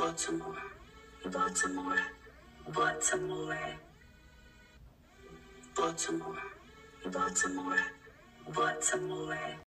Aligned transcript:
Baltimore, 0.00 0.56
Baltimore, 1.30 1.98
Baltimore, 2.72 3.76
Baltimore, 5.76 6.38
Baltimore, 7.12 7.78
Baltimore. 8.50 9.60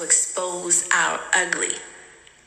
To 0.00 0.06
expose 0.06 0.88
our 0.94 1.20
ugly, 1.34 1.74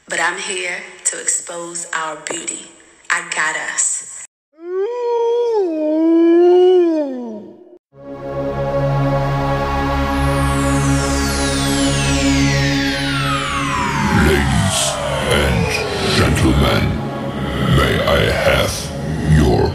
but 0.10 0.20
I'm 0.20 0.40
here 0.40 0.82
to 1.06 1.22
expose 1.22 1.86
our 1.94 2.16
beauty. 2.26 2.66
I 3.12 3.30
got 3.30 3.56
us. 3.56 4.26
Ladies 14.26 14.80
and 15.30 15.70
gentlemen, 16.18 16.90
may 17.78 17.96
I 18.04 18.32
have 18.50 18.74
your 19.38 19.66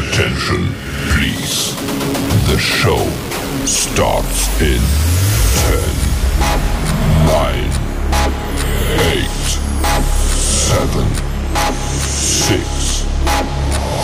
attention, 0.00 0.74
please? 1.14 1.76
The 2.48 2.58
show 2.58 2.98
starts 3.66 4.60
in 4.60 4.82
10, 5.70 5.99
9, 7.30 7.54
8, 7.54 9.30
7, 10.34 11.06
6, 12.02 13.04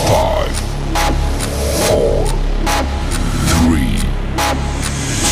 5, 0.07 0.55
4, 1.89 2.25
3, 3.67 3.99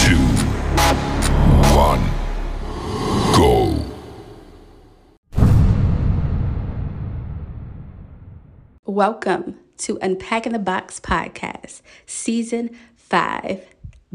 2, 0.03 0.19
1, 1.73 2.03
go. 3.33 3.79
Welcome 8.83 9.55
to 9.77 9.97
Unpacking 10.02 10.52
the 10.52 10.59
Box 10.59 10.99
podcast, 10.99 11.81
season 12.05 12.71
five, 12.97 13.65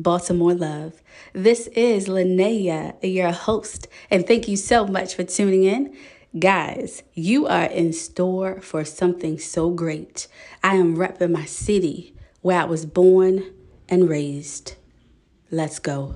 Baltimore 0.03 0.55
Love. 0.55 1.03
This 1.33 1.67
is 1.69 2.09
Linnea, 2.09 2.95
your 3.03 3.33
host, 3.33 3.89
and 4.11 4.27
thank 4.27 4.49
you 4.49 4.57
so 4.57 4.87
much 4.87 5.15
for 5.15 5.25
tuning 5.25 5.65
in. 5.65 5.97
Guys, 6.39 7.03
you 7.15 7.47
are 7.47 7.65
in 7.65 7.93
store 7.93 8.61
for 8.61 8.85
something 8.85 9.39
so 9.39 9.71
great. 9.71 10.29
I 10.63 10.77
am 10.77 10.97
repping 10.97 11.33
my 11.33 11.45
city 11.45 12.15
where 12.41 12.61
I 12.61 12.65
was 12.65 12.87
born 12.87 13.45
and 13.89 14.09
raised. 14.09 14.77
Let's 15.51 15.79
go. 15.79 16.15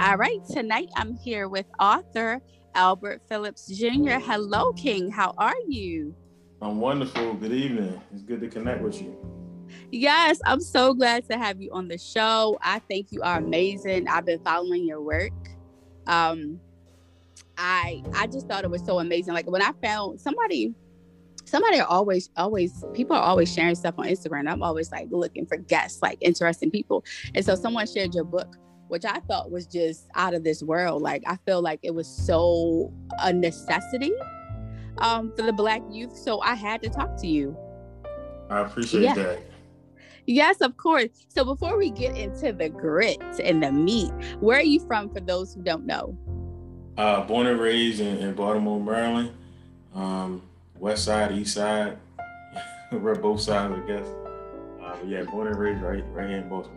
All 0.00 0.16
right, 0.16 0.40
tonight 0.50 0.88
I'm 0.96 1.14
here 1.14 1.48
with 1.48 1.66
author 1.78 2.42
Albert 2.74 3.22
Phillips 3.28 3.66
Jr. 3.66 4.18
Hello, 4.18 4.72
King. 4.72 5.10
How 5.10 5.34
are 5.38 5.54
you? 5.68 6.14
I'm 6.62 6.78
wonderful. 6.78 7.34
Good 7.34 7.52
evening. 7.52 8.00
It's 8.12 8.22
good 8.22 8.40
to 8.42 8.48
connect 8.48 8.82
with 8.82 9.00
you. 9.00 9.16
Yes, 9.90 10.40
I'm 10.44 10.60
so 10.60 10.92
glad 10.92 11.26
to 11.30 11.38
have 11.38 11.60
you 11.60 11.70
on 11.72 11.88
the 11.88 11.96
show. 11.96 12.58
I 12.60 12.80
think 12.80 13.08
you 13.10 13.22
are 13.22 13.38
amazing. 13.38 14.08
I've 14.08 14.26
been 14.26 14.40
following 14.40 14.84
your 14.84 15.00
work. 15.00 15.32
Um, 16.06 16.60
I 17.56 18.02
I 18.14 18.26
just 18.26 18.46
thought 18.46 18.64
it 18.64 18.70
was 18.70 18.84
so 18.84 18.98
amazing. 18.98 19.32
Like 19.32 19.50
when 19.50 19.62
I 19.62 19.72
found 19.82 20.20
somebody, 20.20 20.74
somebody 21.46 21.80
always 21.80 22.28
always 22.36 22.84
people 22.92 23.16
are 23.16 23.22
always 23.22 23.50
sharing 23.50 23.74
stuff 23.74 23.94
on 23.96 24.06
Instagram. 24.06 24.50
I'm 24.50 24.62
always 24.62 24.92
like 24.92 25.08
looking 25.10 25.46
for 25.46 25.56
guests, 25.56 26.02
like 26.02 26.18
interesting 26.20 26.70
people. 26.70 27.04
And 27.34 27.42
so 27.44 27.54
someone 27.54 27.86
shared 27.86 28.14
your 28.14 28.24
book, 28.24 28.56
which 28.88 29.06
I 29.06 29.20
thought 29.20 29.50
was 29.50 29.66
just 29.66 30.08
out 30.14 30.34
of 30.34 30.44
this 30.44 30.62
world. 30.62 31.00
Like 31.00 31.22
I 31.26 31.36
feel 31.46 31.62
like 31.62 31.80
it 31.82 31.94
was 31.94 32.06
so 32.06 32.92
a 33.18 33.32
necessity 33.32 34.12
um, 35.00 35.32
for 35.36 35.42
the 35.42 35.52
Black 35.52 35.82
youth. 35.90 36.16
So 36.16 36.40
I 36.40 36.54
had 36.54 36.82
to 36.82 36.88
talk 36.88 37.16
to 37.20 37.26
you. 37.26 37.56
I 38.48 38.60
appreciate 38.60 39.02
Yeah. 39.02 39.14
that. 39.14 39.38
Yes, 40.26 40.60
of 40.60 40.76
course. 40.76 41.08
So 41.28 41.44
before 41.44 41.76
we 41.76 41.90
get 41.90 42.16
into 42.16 42.52
the 42.52 42.68
grit 42.68 43.20
and 43.42 43.62
the 43.62 43.72
meat, 43.72 44.12
where 44.40 44.58
are 44.58 44.62
you 44.62 44.78
from 44.86 45.08
for 45.12 45.20
those 45.20 45.54
who 45.54 45.62
don't 45.62 45.86
know? 45.86 46.16
Uh, 46.96 47.22
born 47.24 47.46
and 47.46 47.58
raised 47.60 48.00
in, 48.00 48.18
in 48.18 48.34
Baltimore, 48.34 48.78
Maryland. 48.80 49.32
Um, 49.94 50.42
west 50.78 51.04
side, 51.04 51.32
east 51.32 51.54
side. 51.54 51.98
We're 52.92 53.14
both 53.14 53.40
sides, 53.40 53.74
I 53.74 53.86
guess. 53.86 54.06
Uh, 54.82 54.96
but 54.96 55.06
yeah, 55.08 55.22
born 55.24 55.46
and 55.48 55.56
raised 55.56 55.82
right 55.82 56.04
right 56.12 56.28
here 56.28 56.38
in 56.38 56.48
Baltimore. 56.48 56.76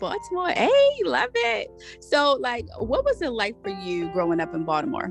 Baltimore. 0.00 0.48
Hey, 0.50 0.90
love 1.04 1.30
it. 1.34 1.68
So, 2.00 2.34
like, 2.40 2.66
what 2.78 3.04
was 3.04 3.20
it 3.22 3.30
like 3.30 3.60
for 3.62 3.70
you 3.70 4.10
growing 4.12 4.40
up 4.40 4.54
in 4.54 4.64
Baltimore? 4.64 5.10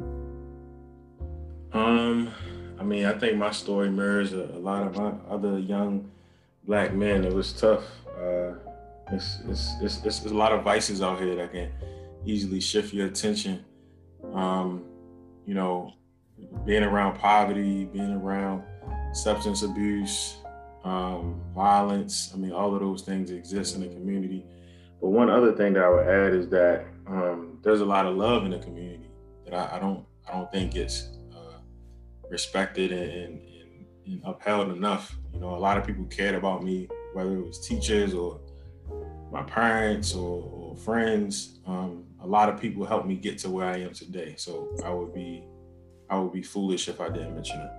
Um, 1.77 2.33
I 2.79 2.83
mean, 2.83 3.05
I 3.05 3.13
think 3.13 3.37
my 3.37 3.51
story 3.51 3.89
mirrors 3.89 4.33
a, 4.33 4.45
a 4.45 4.59
lot 4.59 4.87
of 4.87 5.19
other 5.29 5.59
young 5.59 6.09
black 6.63 6.93
men. 6.93 7.23
It 7.23 7.33
was 7.33 7.53
tough. 7.53 7.83
Uh, 8.19 8.53
it's, 9.11 9.39
it's, 9.47 9.73
it's, 9.81 10.03
it's, 10.03 10.25
a 10.25 10.33
lot 10.33 10.51
of 10.51 10.63
vices 10.63 11.03
out 11.03 11.19
here 11.19 11.35
that 11.35 11.51
can 11.51 11.71
easily 12.25 12.59
shift 12.59 12.93
your 12.93 13.05
attention. 13.05 13.63
Um, 14.33 14.85
you 15.45 15.53
know, 15.53 15.93
being 16.65 16.83
around 16.83 17.19
poverty, 17.19 17.85
being 17.85 18.13
around 18.13 18.63
substance 19.13 19.61
abuse, 19.61 20.37
um, 20.83 21.39
violence. 21.53 22.31
I 22.33 22.37
mean, 22.37 22.53
all 22.53 22.73
of 22.73 22.81
those 22.81 23.03
things 23.03 23.29
exist 23.29 23.75
in 23.75 23.81
the 23.81 23.87
community. 23.87 24.45
But 24.99 25.09
one 25.09 25.29
other 25.29 25.53
thing 25.55 25.73
that 25.73 25.83
I 25.83 25.89
would 25.89 26.07
add 26.07 26.33
is 26.33 26.49
that 26.49 26.85
um, 27.05 27.59
there's 27.61 27.81
a 27.81 27.85
lot 27.85 28.07
of 28.07 28.15
love 28.15 28.45
in 28.45 28.51
the 28.51 28.59
community 28.59 29.11
that 29.45 29.53
I, 29.53 29.77
I 29.77 29.79
don't 29.79 30.03
I 30.27 30.33
don't 30.33 30.51
think 30.51 30.75
uh, 30.75 30.89
respected 32.29 32.91
and, 32.91 33.41
and, 33.41 33.85
and 34.05 34.21
upheld 34.25 34.71
enough. 34.71 35.17
You 35.33 35.39
know, 35.39 35.55
a 35.55 35.59
lot 35.59 35.77
of 35.77 35.85
people 35.85 36.05
cared 36.05 36.35
about 36.35 36.63
me, 36.63 36.87
whether 37.13 37.37
it 37.37 37.45
was 37.45 37.65
teachers 37.67 38.13
or 38.13 38.39
my 39.31 39.43
parents 39.43 40.13
or, 40.13 40.43
or 40.43 40.77
friends. 40.77 41.59
Um, 41.65 42.05
a 42.21 42.27
lot 42.27 42.49
of 42.49 42.59
people 42.59 42.85
helped 42.85 43.07
me 43.07 43.15
get 43.15 43.37
to 43.39 43.49
where 43.49 43.67
I 43.67 43.77
am 43.77 43.93
today. 43.93 44.35
So 44.37 44.75
I 44.83 44.89
would 44.89 45.13
be 45.13 45.43
I 46.09 46.17
would 46.17 46.31
be 46.31 46.41
foolish 46.41 46.87
if 46.87 47.01
I 47.01 47.09
didn't 47.09 47.35
mention 47.35 47.59
it. 47.59 47.71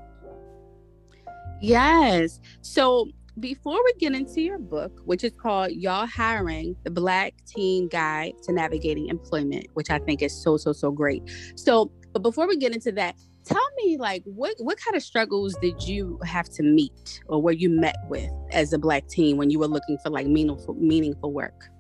Yes. 1.61 2.41
So, 2.61 3.11
before 3.41 3.79
we 3.85 3.93
get 3.99 4.15
into 4.15 4.41
your 4.41 4.59
book, 4.59 5.01
which 5.05 5.25
is 5.25 5.33
called 5.37 5.73
Y'all 5.73 6.07
Hiring 6.07 6.77
the 6.85 6.91
Black 6.91 7.35
Teen 7.47 7.89
Guide 7.89 8.35
to 8.45 8.53
Navigating 8.53 9.09
Employment, 9.09 9.67
which 9.75 9.91
I 9.91 9.99
think 9.99 10.23
is 10.23 10.33
so, 10.33 10.57
so, 10.57 10.73
so 10.73 10.91
great. 10.91 11.23
So, 11.55 11.93
but 12.13 12.23
before 12.23 12.49
we 12.49 12.57
get 12.57 12.75
into 12.75 12.93
that, 12.93 13.17
tell 13.45 13.67
me 13.77 13.97
like 13.97 14.23
what 14.25 14.55
what 14.59 14.79
kind 14.79 14.95
of 14.97 15.03
struggles 15.03 15.57
did 15.63 15.83
you 15.83 16.19
have 16.23 16.49
to 16.51 16.63
meet 16.63 17.21
or 17.29 17.41
were 17.41 17.53
you 17.53 17.71
met 17.71 17.97
with 18.09 18.31
as 18.53 18.75
a 18.75 18.79
black 18.79 19.09
teen 19.09 19.39
when 19.39 19.49
you 19.49 19.59
were 19.59 19.69
looking 19.69 19.97
for 20.03 20.11
like 20.11 20.27
meaningful 20.27 20.75
meaningful 20.75 21.33
work? 21.33 21.71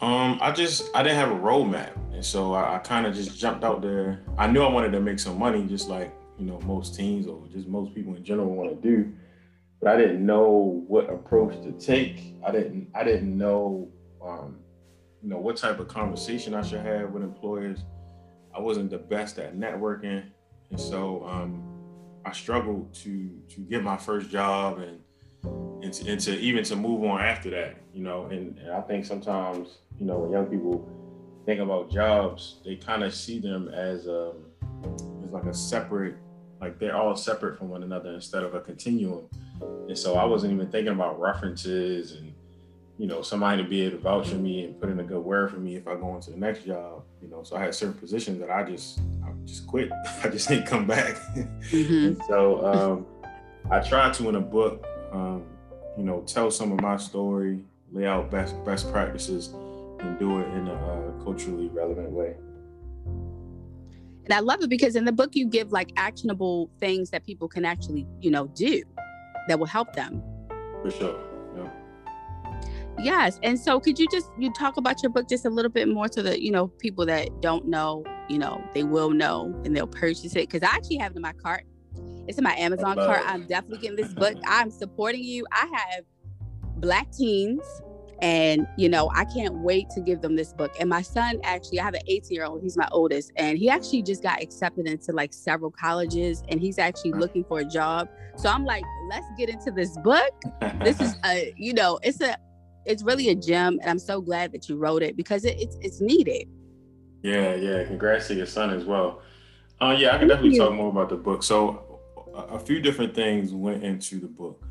Um, 0.00 0.38
I 0.40 0.50
just 0.50 0.90
I 0.94 1.02
didn't 1.02 1.18
have 1.18 1.30
a 1.30 1.40
roadmap, 1.40 1.94
and 2.12 2.24
so 2.24 2.54
I, 2.54 2.76
I 2.76 2.78
kind 2.78 3.06
of 3.06 3.14
just 3.14 3.38
jumped 3.38 3.64
out 3.64 3.82
there. 3.82 4.20
I 4.38 4.46
knew 4.46 4.62
I 4.62 4.70
wanted 4.70 4.92
to 4.92 5.00
make 5.00 5.18
some 5.18 5.38
money, 5.38 5.66
just 5.66 5.88
like 5.88 6.12
you 6.38 6.46
know 6.46 6.58
most 6.60 6.94
teens 6.94 7.26
or 7.26 7.46
just 7.52 7.68
most 7.68 7.94
people 7.94 8.14
in 8.14 8.24
general 8.24 8.54
want 8.54 8.70
to 8.70 8.88
do, 8.88 9.12
but 9.80 9.94
I 9.94 9.96
didn't 9.96 10.24
know 10.24 10.84
what 10.86 11.10
approach 11.10 11.60
to 11.62 11.72
take. 11.72 12.34
I 12.46 12.50
didn't 12.50 12.88
I 12.94 13.04
didn't 13.04 13.36
know 13.36 13.88
um, 14.22 14.58
you 15.22 15.28
know 15.28 15.38
what 15.38 15.56
type 15.56 15.80
of 15.80 15.88
conversation 15.88 16.54
I 16.54 16.62
should 16.62 16.80
have 16.80 17.10
with 17.10 17.22
employers. 17.22 17.84
I 18.54 18.60
wasn't 18.60 18.90
the 18.90 18.98
best 18.98 19.38
at 19.38 19.56
networking, 19.56 20.24
and 20.70 20.80
so 20.80 21.24
um, 21.26 21.62
I 22.24 22.32
struggled 22.32 22.92
to 22.94 23.30
to 23.48 23.60
get 23.60 23.82
my 23.82 23.96
first 23.96 24.30
job 24.30 24.78
and 24.78 25.00
and 25.82 25.92
to, 25.92 26.10
and 26.10 26.20
to 26.20 26.38
even 26.38 26.64
to 26.64 26.76
move 26.76 27.02
on 27.04 27.20
after 27.20 27.50
that, 27.50 27.76
you 27.94 28.02
know. 28.02 28.26
And, 28.26 28.58
and 28.58 28.72
I 28.72 28.80
think 28.82 29.06
sometimes, 29.06 29.78
you 29.98 30.06
know, 30.06 30.18
when 30.18 30.30
young 30.30 30.46
people 30.46 30.88
think 31.46 31.60
about 31.60 31.90
jobs, 31.90 32.60
they 32.64 32.76
kind 32.76 33.02
of 33.02 33.14
see 33.14 33.38
them 33.38 33.68
as 33.68 34.06
um, 34.06 34.44
as 35.24 35.32
like 35.32 35.44
a 35.44 35.54
separate, 35.54 36.16
like 36.60 36.78
they're 36.78 36.96
all 36.96 37.16
separate 37.16 37.58
from 37.58 37.68
one 37.70 37.82
another 37.82 38.12
instead 38.12 38.42
of 38.42 38.54
a 38.54 38.60
continuum. 38.60 39.26
And 39.88 39.96
so 39.98 40.14
I 40.16 40.24
wasn't 40.24 40.52
even 40.52 40.70
thinking 40.70 40.92
about 40.92 41.20
references 41.20 42.12
and 42.12 42.32
you 42.98 43.06
know 43.06 43.22
somebody 43.22 43.62
to 43.62 43.68
be 43.68 43.80
able 43.82 43.96
to 43.96 44.02
vouch 44.02 44.28
for 44.28 44.34
me 44.36 44.64
and 44.64 44.78
put 44.78 44.90
in 44.90 45.00
a 45.00 45.02
good 45.02 45.20
word 45.24 45.50
for 45.50 45.56
me 45.56 45.74
if 45.76 45.88
I 45.88 45.94
go 45.94 46.14
into 46.14 46.30
the 46.30 46.36
next 46.36 46.66
job. 46.66 47.02
You 47.22 47.28
know, 47.28 47.42
so 47.42 47.56
I 47.56 47.60
had 47.62 47.74
certain 47.74 47.94
positions 47.94 48.40
that 48.40 48.50
I 48.50 48.62
just 48.62 49.00
I 49.24 49.30
just 49.46 49.66
quit. 49.66 49.90
I 50.22 50.28
just 50.28 50.48
didn't 50.48 50.66
come 50.66 50.86
back. 50.86 51.16
Mhm. 51.70 52.20
So 52.26 52.64
um, 52.66 53.06
I 53.70 53.80
tried 53.80 54.14
to 54.14 54.28
in 54.28 54.36
a 54.36 54.40
book, 54.40 54.86
um, 55.12 55.44
you 55.96 56.04
know, 56.04 56.22
tell 56.26 56.50
some 56.50 56.72
of 56.72 56.80
my 56.80 56.96
story, 56.96 57.60
lay 57.92 58.06
out 58.06 58.30
best 58.30 58.62
best 58.64 58.90
practices 58.92 59.48
and 60.00 60.18
do 60.18 60.40
it 60.40 60.48
in 60.48 60.68
a 60.68 60.74
uh, 60.74 61.24
culturally 61.24 61.68
relevant 61.68 62.10
way. 62.10 62.36
And 64.30 64.36
I 64.36 64.38
love 64.38 64.62
it 64.62 64.70
because 64.70 64.94
in 64.94 65.04
the 65.04 65.10
book 65.10 65.30
you 65.32 65.44
give 65.44 65.72
like 65.72 65.90
actionable 65.96 66.70
things 66.78 67.10
that 67.10 67.24
people 67.24 67.48
can 67.48 67.64
actually, 67.64 68.06
you 68.20 68.30
know, 68.30 68.46
do 68.46 68.80
that 69.48 69.58
will 69.58 69.66
help 69.66 69.92
them. 69.94 70.22
For 70.82 70.90
sure. 70.92 71.18
Yeah. 71.56 71.68
Yes. 73.00 73.40
And 73.42 73.58
so 73.58 73.80
could 73.80 73.98
you 73.98 74.06
just 74.08 74.28
you 74.38 74.52
talk 74.52 74.76
about 74.76 75.02
your 75.02 75.10
book 75.10 75.28
just 75.28 75.46
a 75.46 75.50
little 75.50 75.68
bit 75.68 75.88
more 75.88 76.06
so 76.08 76.22
that, 76.22 76.42
you 76.42 76.52
know, 76.52 76.68
people 76.68 77.04
that 77.06 77.40
don't 77.40 77.66
know, 77.66 78.04
you 78.28 78.38
know, 78.38 78.62
they 78.72 78.84
will 78.84 79.10
know 79.10 79.52
and 79.64 79.74
they'll 79.74 79.88
purchase 79.88 80.36
it. 80.36 80.48
Cause 80.48 80.62
I 80.62 80.66
actually 80.66 80.98
have 80.98 81.10
it 81.10 81.16
in 81.16 81.22
my 81.22 81.32
cart. 81.32 81.64
It's 82.28 82.38
in 82.38 82.44
my 82.44 82.54
Amazon 82.54 82.94
cart. 82.98 83.22
I'm 83.26 83.48
definitely 83.48 83.78
getting 83.78 83.96
this 83.96 84.14
book. 84.14 84.36
I'm 84.46 84.70
supporting 84.70 85.24
you. 85.24 85.44
I 85.50 85.68
have 85.74 86.04
black 86.76 87.10
teens 87.10 87.64
and 88.22 88.66
you 88.76 88.88
know 88.88 89.10
i 89.14 89.24
can't 89.24 89.54
wait 89.60 89.88
to 89.90 90.00
give 90.00 90.20
them 90.20 90.36
this 90.36 90.52
book. 90.52 90.74
And 90.78 90.88
my 90.88 91.02
son 91.02 91.40
actually 91.44 91.80
i 91.80 91.84
have 91.84 91.94
an 91.94 92.02
18 92.06 92.34
year 92.34 92.44
old 92.44 92.62
he's 92.62 92.76
my 92.76 92.88
oldest 92.92 93.32
and 93.36 93.58
he 93.58 93.68
actually 93.68 94.02
just 94.02 94.22
got 94.22 94.42
accepted 94.42 94.86
into 94.86 95.12
like 95.12 95.32
several 95.32 95.70
colleges 95.70 96.42
and 96.48 96.60
he's 96.60 96.78
actually 96.78 97.12
looking 97.12 97.44
for 97.44 97.60
a 97.60 97.64
job. 97.64 98.08
So 98.36 98.48
i'm 98.48 98.64
like 98.64 98.84
let's 99.10 99.26
get 99.36 99.48
into 99.48 99.70
this 99.70 99.96
book. 99.98 100.32
This 100.82 101.00
is 101.00 101.16
a 101.24 101.52
you 101.56 101.74
know 101.74 101.98
it's 102.02 102.20
a 102.20 102.36
it's 102.86 103.02
really 103.02 103.28
a 103.28 103.34
gem 103.34 103.78
and 103.80 103.90
i'm 103.90 103.98
so 103.98 104.20
glad 104.20 104.52
that 104.52 104.68
you 104.68 104.76
wrote 104.76 105.02
it 105.02 105.16
because 105.16 105.44
it, 105.44 105.56
it's 105.60 105.76
it's 105.80 106.00
needed. 106.00 106.48
Yeah 107.22 107.54
yeah 107.54 107.84
congrats 107.84 108.28
to 108.28 108.34
your 108.34 108.46
son 108.46 108.70
as 108.70 108.84
well. 108.84 109.22
Uh, 109.80 109.96
yeah 109.98 110.14
i 110.14 110.18
can 110.18 110.28
definitely 110.28 110.58
talk 110.58 110.72
more 110.72 110.90
about 110.90 111.08
the 111.08 111.16
book. 111.16 111.42
So 111.42 112.00
a, 112.34 112.54
a 112.54 112.58
few 112.58 112.80
different 112.80 113.14
things 113.14 113.52
went 113.52 113.82
into 113.82 114.20
the 114.20 114.26
book. 114.26 114.62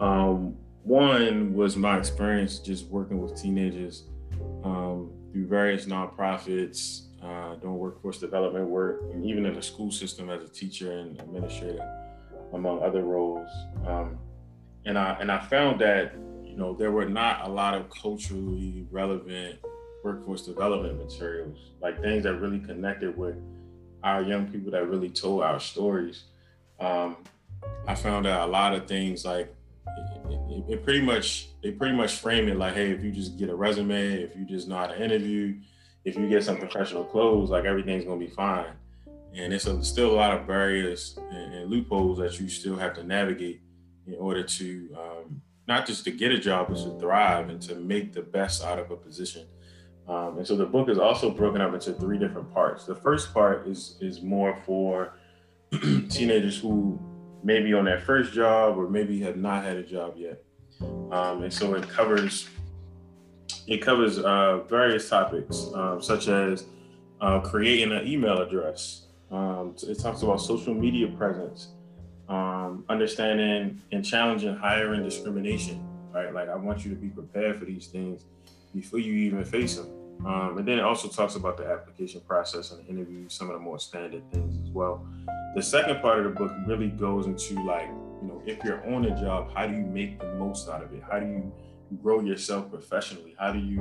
Um, 0.00 0.56
one 0.88 1.54
was 1.54 1.76
my 1.76 1.98
experience 1.98 2.58
just 2.58 2.86
working 2.86 3.20
with 3.20 3.40
teenagers 3.40 4.04
um, 4.64 5.12
through 5.30 5.46
various 5.46 5.84
nonprofits, 5.84 7.08
uh, 7.22 7.56
doing 7.56 7.76
workforce 7.76 8.18
development 8.18 8.66
work, 8.66 9.02
and 9.12 9.24
even 9.24 9.44
in 9.44 9.52
the 9.52 9.60
school 9.60 9.90
system 9.90 10.30
as 10.30 10.42
a 10.42 10.48
teacher 10.48 10.92
and 10.92 11.20
administrator, 11.20 11.86
among 12.54 12.82
other 12.82 13.02
roles. 13.02 13.50
Um, 13.86 14.18
and 14.86 14.98
I 14.98 15.18
and 15.20 15.30
I 15.30 15.40
found 15.40 15.78
that 15.82 16.14
you 16.42 16.56
know 16.56 16.74
there 16.74 16.90
were 16.90 17.04
not 17.04 17.46
a 17.46 17.50
lot 17.50 17.74
of 17.74 17.90
culturally 17.90 18.86
relevant 18.90 19.58
workforce 20.02 20.46
development 20.46 20.96
materials, 20.96 21.72
like 21.82 22.00
things 22.00 22.22
that 22.22 22.36
really 22.36 22.60
connected 22.60 23.14
with 23.14 23.36
our 24.02 24.22
young 24.22 24.50
people 24.50 24.70
that 24.70 24.88
really 24.88 25.10
told 25.10 25.42
our 25.42 25.60
stories. 25.60 26.24
Um, 26.80 27.16
I 27.86 27.94
found 27.94 28.26
out 28.26 28.48
a 28.48 28.50
lot 28.50 28.72
of 28.72 28.86
things 28.86 29.26
like 29.26 29.54
it, 30.30 30.72
it, 30.72 30.84
pretty 30.84 31.00
much 31.00 31.48
they 31.62 31.72
pretty 31.72 31.94
much 31.94 32.16
frame 32.16 32.48
it 32.48 32.56
like, 32.56 32.74
hey, 32.74 32.90
if 32.90 33.02
you 33.02 33.10
just 33.10 33.38
get 33.38 33.48
a 33.48 33.54
resume, 33.54 34.22
if 34.22 34.36
you 34.36 34.44
just 34.44 34.68
know 34.68 34.76
how 34.76 34.86
to 34.86 35.02
interview, 35.02 35.58
if 36.04 36.16
you 36.16 36.28
get 36.28 36.44
some 36.44 36.56
professional 36.56 37.04
clothes, 37.04 37.50
like 37.50 37.64
everything's 37.64 38.04
gonna 38.04 38.18
be 38.18 38.28
fine. 38.28 38.72
And 39.34 39.52
it's 39.52 39.66
a, 39.66 39.82
still 39.84 40.10
a 40.10 40.16
lot 40.16 40.32
of 40.32 40.46
barriers 40.46 41.18
and, 41.30 41.54
and, 41.54 41.70
loopholes 41.70 42.18
that 42.18 42.40
you 42.40 42.48
still 42.48 42.76
have 42.76 42.94
to 42.94 43.04
navigate 43.04 43.60
in 44.06 44.14
order 44.14 44.42
to 44.42 44.96
um, 44.98 45.42
not 45.66 45.86
just 45.86 46.04
to 46.04 46.10
get 46.10 46.32
a 46.32 46.38
job, 46.38 46.68
but 46.68 46.78
to 46.78 46.98
thrive 46.98 47.50
and 47.50 47.60
to 47.62 47.74
make 47.74 48.14
the 48.14 48.22
best 48.22 48.64
out 48.64 48.78
of 48.78 48.90
a 48.90 48.96
position. 48.96 49.46
Um, 50.08 50.38
and 50.38 50.46
so 50.46 50.56
the 50.56 50.64
book 50.64 50.88
is 50.88 50.98
also 50.98 51.30
broken 51.30 51.60
up 51.60 51.74
into 51.74 51.92
three 51.92 52.18
different 52.18 52.52
parts. 52.52 52.86
The 52.86 52.96
first 52.96 53.34
part 53.34 53.68
is 53.68 53.98
is 54.00 54.22
more 54.22 54.56
for 54.64 55.12
teenagers 56.08 56.58
who 56.58 56.98
maybe 57.42 57.72
on 57.74 57.84
their 57.84 58.00
first 58.00 58.32
job 58.32 58.76
or 58.76 58.88
maybe 58.88 59.20
have 59.20 59.36
not 59.36 59.64
had 59.64 59.76
a 59.76 59.82
job 59.82 60.14
yet. 60.16 60.42
Um, 60.80 61.42
and 61.42 61.52
so 61.52 61.74
it 61.74 61.88
covers 61.88 62.48
it 63.66 63.78
covers 63.78 64.18
uh, 64.18 64.62
various 64.68 65.08
topics 65.08 65.66
um, 65.74 66.00
such 66.00 66.28
as 66.28 66.64
uh, 67.20 67.40
creating 67.40 67.92
an 67.92 68.06
email 68.06 68.40
address. 68.40 69.06
Um, 69.30 69.74
it 69.82 69.98
talks 69.98 70.22
about 70.22 70.40
social 70.40 70.72
media 70.74 71.08
presence, 71.08 71.68
um, 72.28 72.84
understanding 72.88 73.82
and 73.92 74.04
challenging 74.04 74.56
hiring 74.56 75.02
discrimination. 75.02 75.84
Right, 76.12 76.32
like 76.32 76.48
I 76.48 76.56
want 76.56 76.84
you 76.84 76.90
to 76.90 76.96
be 76.96 77.08
prepared 77.08 77.58
for 77.58 77.66
these 77.66 77.88
things 77.88 78.24
before 78.74 78.98
you 78.98 79.12
even 79.12 79.44
face 79.44 79.76
them. 79.76 79.98
Um, 80.26 80.58
and 80.58 80.66
then 80.66 80.78
it 80.78 80.84
also 80.84 81.08
talks 81.08 81.36
about 81.36 81.56
the 81.58 81.66
application 81.66 82.20
process 82.22 82.72
and 82.72 82.84
the 82.84 82.90
interview, 82.90 83.28
some 83.28 83.48
of 83.48 83.54
the 83.54 83.60
more 83.60 83.78
standard 83.78 84.22
things 84.32 84.58
as 84.64 84.70
well. 84.70 85.06
The 85.54 85.62
second 85.62 86.00
part 86.00 86.18
of 86.18 86.24
the 86.24 86.30
book 86.30 86.52
really 86.66 86.88
goes 86.88 87.26
into 87.26 87.54
like, 87.64 87.88
you 88.20 88.28
know, 88.28 88.42
if 88.46 88.62
you're 88.64 88.86
on 88.94 89.06
a 89.06 89.20
job, 89.20 89.50
how 89.54 89.66
do 89.66 89.74
you 89.74 89.82
make 89.82 90.20
the 90.20 90.34
most 90.34 90.68
out 90.68 90.82
of 90.82 90.92
it? 90.92 91.02
How 91.10 91.18
do 91.18 91.26
you 91.26 91.52
grow 92.02 92.20
yourself 92.20 92.70
professionally? 92.70 93.34
How 93.38 93.52
do 93.52 93.58
you 93.58 93.80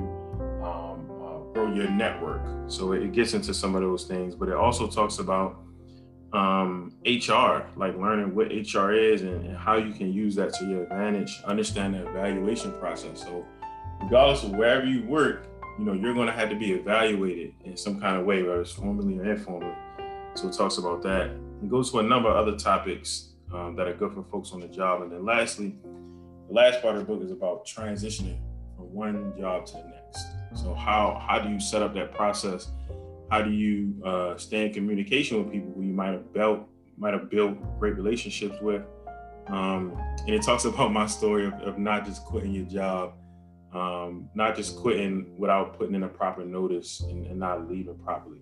um, 0.63 1.09
uh, 1.21 1.53
grow 1.53 1.73
your 1.73 1.89
network? 1.89 2.41
So 2.67 2.93
it 2.93 3.11
gets 3.11 3.33
into 3.33 3.53
some 3.53 3.75
of 3.75 3.81
those 3.81 4.05
things, 4.05 4.33
but 4.33 4.47
it 4.47 4.55
also 4.55 4.87
talks 4.87 5.19
about 5.19 5.61
um, 6.33 6.93
HR, 7.05 7.65
like 7.75 7.97
learning 7.97 8.33
what 8.33 8.47
HR 8.47 8.91
is 8.91 9.21
and, 9.21 9.45
and 9.45 9.57
how 9.57 9.75
you 9.75 9.93
can 9.93 10.11
use 10.11 10.35
that 10.35 10.53
to 10.55 10.65
your 10.65 10.83
advantage, 10.83 11.41
understand 11.45 11.95
the 11.95 12.07
evaluation 12.07 12.71
process. 12.79 13.21
So 13.21 13.45
regardless 14.01 14.43
of 14.43 14.51
wherever 14.51 14.85
you 14.85 15.03
work, 15.05 15.47
you 15.77 15.85
know, 15.85 15.93
you're 15.93 16.13
going 16.13 16.27
to 16.27 16.33
have 16.33 16.49
to 16.49 16.55
be 16.55 16.71
evaluated 16.71 17.53
in 17.65 17.77
some 17.77 17.99
kind 17.99 18.17
of 18.17 18.25
way, 18.25 18.41
whether 18.43 18.61
it's 18.61 18.71
formally 18.71 19.19
or 19.19 19.31
informally. 19.31 19.75
So 20.33 20.47
it 20.47 20.53
talks 20.53 20.77
about 20.77 21.01
that 21.03 21.31
and 21.61 21.69
goes 21.69 21.91
to 21.91 21.99
a 21.99 22.03
number 22.03 22.29
of 22.29 22.35
other 22.35 22.57
topics 22.57 23.29
um, 23.53 23.75
that 23.75 23.87
are 23.87 23.93
good 23.93 24.13
for 24.13 24.23
folks 24.23 24.51
on 24.51 24.59
the 24.59 24.67
job. 24.67 25.01
And 25.01 25.11
then 25.11 25.25
lastly, 25.25 25.75
the 26.47 26.53
last 26.53 26.81
part 26.81 26.95
of 26.95 27.05
the 27.05 27.13
book 27.13 27.23
is 27.23 27.31
about 27.31 27.65
transitioning 27.65 28.39
from 28.75 28.93
one 28.93 29.33
job 29.37 29.65
to 29.67 29.73
the 29.73 29.83
next. 29.83 30.25
So 30.55 30.73
how 30.73 31.21
how 31.27 31.39
do 31.39 31.49
you 31.49 31.59
set 31.59 31.81
up 31.81 31.93
that 31.95 32.13
process? 32.13 32.69
How 33.29 33.41
do 33.41 33.51
you 33.51 34.01
uh, 34.05 34.37
stay 34.37 34.67
in 34.67 34.73
communication 34.73 35.43
with 35.43 35.51
people 35.51 35.73
who 35.75 35.81
you 35.81 35.93
might 35.93 36.11
have 36.11 36.33
built 36.33 36.61
might 36.97 37.13
have 37.13 37.29
built 37.29 37.57
great 37.79 37.95
relationships 37.95 38.57
with? 38.61 38.83
Um, 39.47 39.97
and 40.25 40.29
it 40.29 40.41
talks 40.43 40.65
about 40.71 40.91
my 40.91 41.05
story 41.05 41.47
of, 41.47 41.53
of 41.55 41.77
not 41.77 42.05
just 42.05 42.25
quitting 42.25 42.53
your 42.53 42.65
job, 42.65 43.13
um, 43.73 44.29
not 44.33 44.55
just 44.55 44.77
quitting 44.77 45.37
without 45.37 45.77
putting 45.77 45.95
in 45.95 46.03
a 46.03 46.07
proper 46.07 46.45
notice 46.45 47.01
and, 47.01 47.25
and 47.27 47.39
not 47.39 47.69
leaving 47.69 47.97
properly. 47.99 48.39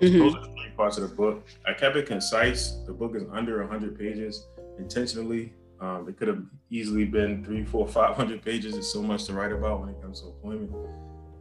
Mm-hmm. 0.00 0.18
Those 0.18 0.34
are 0.34 0.44
three 0.44 0.72
parts 0.76 0.98
of 0.98 1.08
the 1.08 1.14
book. 1.14 1.46
I 1.66 1.72
kept 1.72 1.96
it 1.96 2.06
concise. 2.06 2.72
The 2.86 2.92
book 2.92 3.14
is 3.14 3.22
under 3.32 3.60
100 3.60 3.98
pages 3.98 4.46
intentionally. 4.78 5.54
Um, 5.80 6.08
it 6.08 6.16
could 6.16 6.28
have 6.28 6.42
easily 6.70 7.04
been 7.04 7.44
three, 7.44 7.64
four, 7.64 7.86
five 7.98 8.16
hundred 8.16 8.42
pages. 8.42 8.76
It's 8.76 8.92
so 8.92 9.02
much 9.02 9.24
to 9.24 9.32
write 9.32 9.52
about 9.52 9.80
when 9.80 9.88
it 9.88 10.00
comes 10.00 10.20
to 10.20 10.28
employment. 10.28 10.72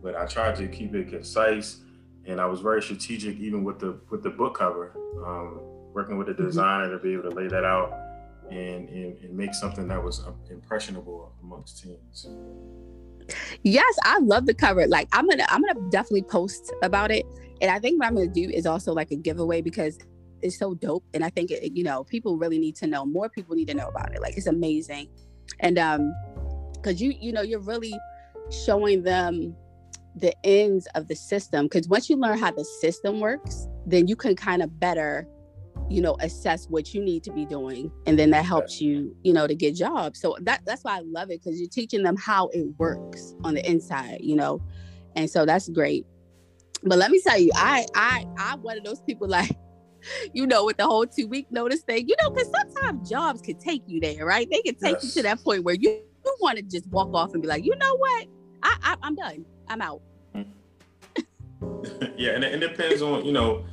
But 0.02 0.16
I 0.16 0.26
tried 0.26 0.56
to 0.56 0.68
keep 0.68 0.96
it 0.96 1.10
concise, 1.10 1.82
and 2.26 2.42
I 2.42 2.48
was 2.48 2.60
very 2.60 2.82
strategic, 2.82 3.38
even 3.38 3.64
with 3.64 3.80
the 3.80 4.00
with 4.10 4.24
the 4.24 4.32
book 4.32 4.58
cover. 4.58 4.94
Um, 5.24 5.62
working 5.94 6.18
with 6.18 6.30
a 6.30 6.32
mm-hmm. 6.32 6.46
designer 6.46 6.90
to 6.90 6.98
be 6.98 7.14
able 7.14 7.30
to 7.30 7.36
lay 7.36 7.48
that 7.48 7.66
out 7.66 7.94
and, 8.50 8.88
and, 8.90 9.18
and 9.22 9.36
make 9.36 9.54
something 9.54 9.88
that 9.90 10.02
was 10.02 10.24
impressionable 10.50 11.34
amongst 11.44 11.84
teens. 11.84 12.28
Yes, 13.64 13.96
I 14.04 14.20
love 14.20 14.46
the 14.46 14.54
cover. 14.54 14.88
Like 14.88 15.08
I'm 15.14 15.28
gonna 15.30 15.46
I'm 15.50 15.62
gonna 15.62 15.90
definitely 15.90 16.24
post 16.24 16.74
about 16.82 17.12
it. 17.12 17.26
And 17.62 17.70
I 17.72 17.80
think 17.80 18.00
what 18.00 18.08
I'm 18.08 18.16
gonna 18.16 18.28
do 18.28 18.50
is 18.50 18.66
also 18.66 18.92
like 18.94 19.12
a 19.12 19.16
giveaway 19.16 19.62
because 19.62 19.98
it's 20.42 20.58
so 20.58 20.74
dope. 20.74 21.04
And 21.14 21.24
I 21.24 21.30
think 21.30 21.52
it, 21.52 21.76
you 21.76 21.84
know, 21.84 22.04
people 22.04 22.38
really 22.38 22.60
need 22.60 22.76
to 22.78 22.88
know. 22.88 23.06
More 23.06 23.30
people 23.30 23.56
need 23.56 23.68
to 23.68 23.76
know 23.76 23.88
about 23.88 24.14
it. 24.14 24.22
Like 24.22 24.36
it's 24.36 24.48
amazing. 24.48 25.08
And 25.60 25.78
um, 25.78 26.14
because 26.74 27.02
you, 27.02 27.14
you 27.20 27.32
know, 27.32 27.42
you're 27.42 27.60
really 27.60 27.94
showing 28.50 29.04
them 29.04 29.56
the 30.16 30.34
ends 30.44 30.88
of 30.96 31.08
the 31.08 31.16
system. 31.16 31.66
Because 31.66 31.88
once 31.88 32.10
you 32.10 32.18
learn 32.18 32.38
how 32.38 32.52
the 32.52 32.66
system 32.82 33.20
works, 33.20 33.68
then 33.86 34.08
you 34.08 34.16
can 34.16 34.36
kind 34.36 34.62
of 34.62 34.80
better 34.80 35.28
you 35.90 36.02
know 36.02 36.16
assess 36.22 36.68
what 36.70 36.94
you 36.94 37.04
need 37.04 37.22
to 37.24 37.32
be 37.34 37.46
doing 37.46 37.92
and 38.06 38.18
then 38.18 38.30
that 38.30 38.46
helps 38.46 38.80
you 38.80 39.14
you 39.24 39.34
know 39.34 39.46
to 39.46 39.54
get 39.56 39.76
jobs 39.76 40.22
so 40.22 40.38
that 40.42 40.62
that's 40.66 40.84
why 40.84 40.98
i 40.98 41.02
love 41.02 41.30
it 41.30 41.42
because 41.44 41.60
you're 41.60 41.70
teaching 41.70 42.02
them 42.02 42.16
how 42.16 42.48
it 42.54 42.66
works 42.78 43.36
on 43.44 43.56
the 43.56 43.70
inside 43.70 44.18
you 44.22 44.36
know 44.36 44.62
and 45.16 45.30
so 45.30 45.46
that's 45.46 45.68
great 45.70 46.06
but 46.84 46.98
let 46.98 47.12
me 47.12 47.22
tell 47.22 47.38
you 47.38 47.52
i 47.56 47.86
i 47.96 48.26
i'm 48.38 48.62
one 48.62 48.78
of 48.78 48.84
those 48.84 49.02
people 49.02 49.28
like 49.28 49.52
you 50.34 50.48
know 50.48 50.66
with 50.66 50.78
the 50.78 50.86
whole 50.86 51.06
two 51.06 51.28
week 51.28 51.52
notice 51.52 51.82
thing 51.82 52.08
you 52.08 52.16
know 52.22 52.30
because 52.30 52.52
sometimes 52.52 53.10
jobs 53.10 53.42
can 53.42 53.58
take 53.60 53.84
you 53.88 54.00
there 54.00 54.26
right 54.26 54.48
they 54.52 54.62
can 54.62 54.76
take 54.76 54.94
yes. 54.94 55.04
you 55.04 55.12
to 55.12 55.24
that 55.24 55.44
point 55.44 55.64
where 55.64 55.76
you, 55.76 55.90
you 56.26 56.36
want 56.42 56.58
to 56.58 56.64
just 56.64 56.88
walk 56.88 57.14
off 57.14 57.34
and 57.34 57.42
be 57.42 57.48
like 57.48 57.64
you 57.64 57.76
know 57.76 57.96
what 57.98 58.28
i, 58.64 58.76
I 58.82 58.96
i'm 59.04 59.16
done 59.16 59.46
i'm 59.68 59.82
out 59.82 60.02
mm. 60.36 60.46
yeah 62.18 62.32
and 62.32 62.44
it, 62.44 62.56
it 62.56 62.60
depends 62.60 63.02
on 63.02 63.26
you 63.26 63.32
know 63.32 63.64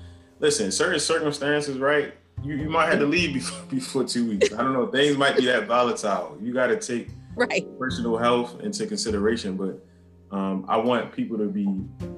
listen, 0.41 0.71
certain 0.71 1.01
circumstances, 1.01 1.79
right? 1.79 2.15
You, 2.43 2.55
you 2.55 2.69
might 2.69 2.87
have 2.87 3.01
to 3.01 3.07
leave 3.07 3.35
before, 3.35 3.63
before 3.71 4.05
two 4.05 4.29
weeks. 4.29 4.53
I 4.53 4.59
don't 4.59 4.73
know. 4.73 4.87
Things 4.87 5.17
might 5.17 5.37
be 5.37 5.47
that 5.47 5.67
volatile. 5.67 6.37
You 6.41 6.53
got 6.53 6.69
to 6.69 6.79
take 6.79 7.09
right 7.35 7.67
personal 7.79 8.17
health 8.17 8.61
into 8.61 8.87
consideration. 8.87 9.57
But 9.57 9.85
um, 10.31 10.65
I 10.69 10.77
want 10.77 11.13
people 11.13 11.39
to 11.39 11.47
be 11.47 11.67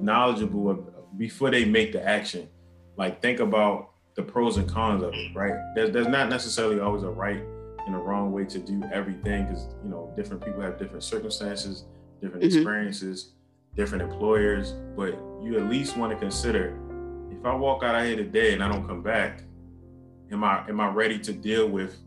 knowledgeable 0.01 0.69
of, 0.69 1.17
before 1.17 1.49
they 1.51 1.65
make 1.65 1.91
the 1.93 2.03
action. 2.07 2.47
Like 2.97 3.21
think 3.21 3.39
about 3.39 3.91
the 4.15 4.21
pros 4.23 4.57
and 4.57 4.67
cons 4.69 5.03
of 5.03 5.13
it, 5.13 5.33
right? 5.35 5.53
There's, 5.75 5.91
there's 5.91 6.07
not 6.07 6.29
necessarily 6.29 6.79
always 6.79 7.03
a 7.03 7.09
right 7.09 7.41
and 7.87 7.95
a 7.95 7.97
wrong 7.97 8.31
way 8.31 8.45
to 8.45 8.59
do 8.59 8.83
everything 8.93 9.45
because 9.45 9.67
you 9.83 9.89
know 9.89 10.11
different 10.15 10.43
people 10.43 10.61
have 10.61 10.77
different 10.77 11.03
circumstances, 11.03 11.85
different 12.21 12.43
Mhm. 12.43 12.47
experiences, 12.55 13.31
different 13.75 14.03
employers, 14.03 14.73
but 14.95 15.13
you 15.41 15.57
at 15.57 15.69
least 15.69 15.97
want 15.97 16.11
to 16.11 16.17
consider 16.19 16.77
if 17.31 17.45
I 17.45 17.55
walk 17.55 17.81
out 17.83 17.95
of 17.95 18.05
here 18.05 18.17
today 18.17 18.53
and 18.53 18.63
I 18.63 18.67
don't 18.67 18.85
come 18.85 19.01
back, 19.01 19.43
am 20.31 20.43
I 20.43 20.67
am 20.67 20.79
I 20.79 20.89
ready 20.89 21.17
to 21.19 21.33
deal 21.33 21.67
with 21.69 21.97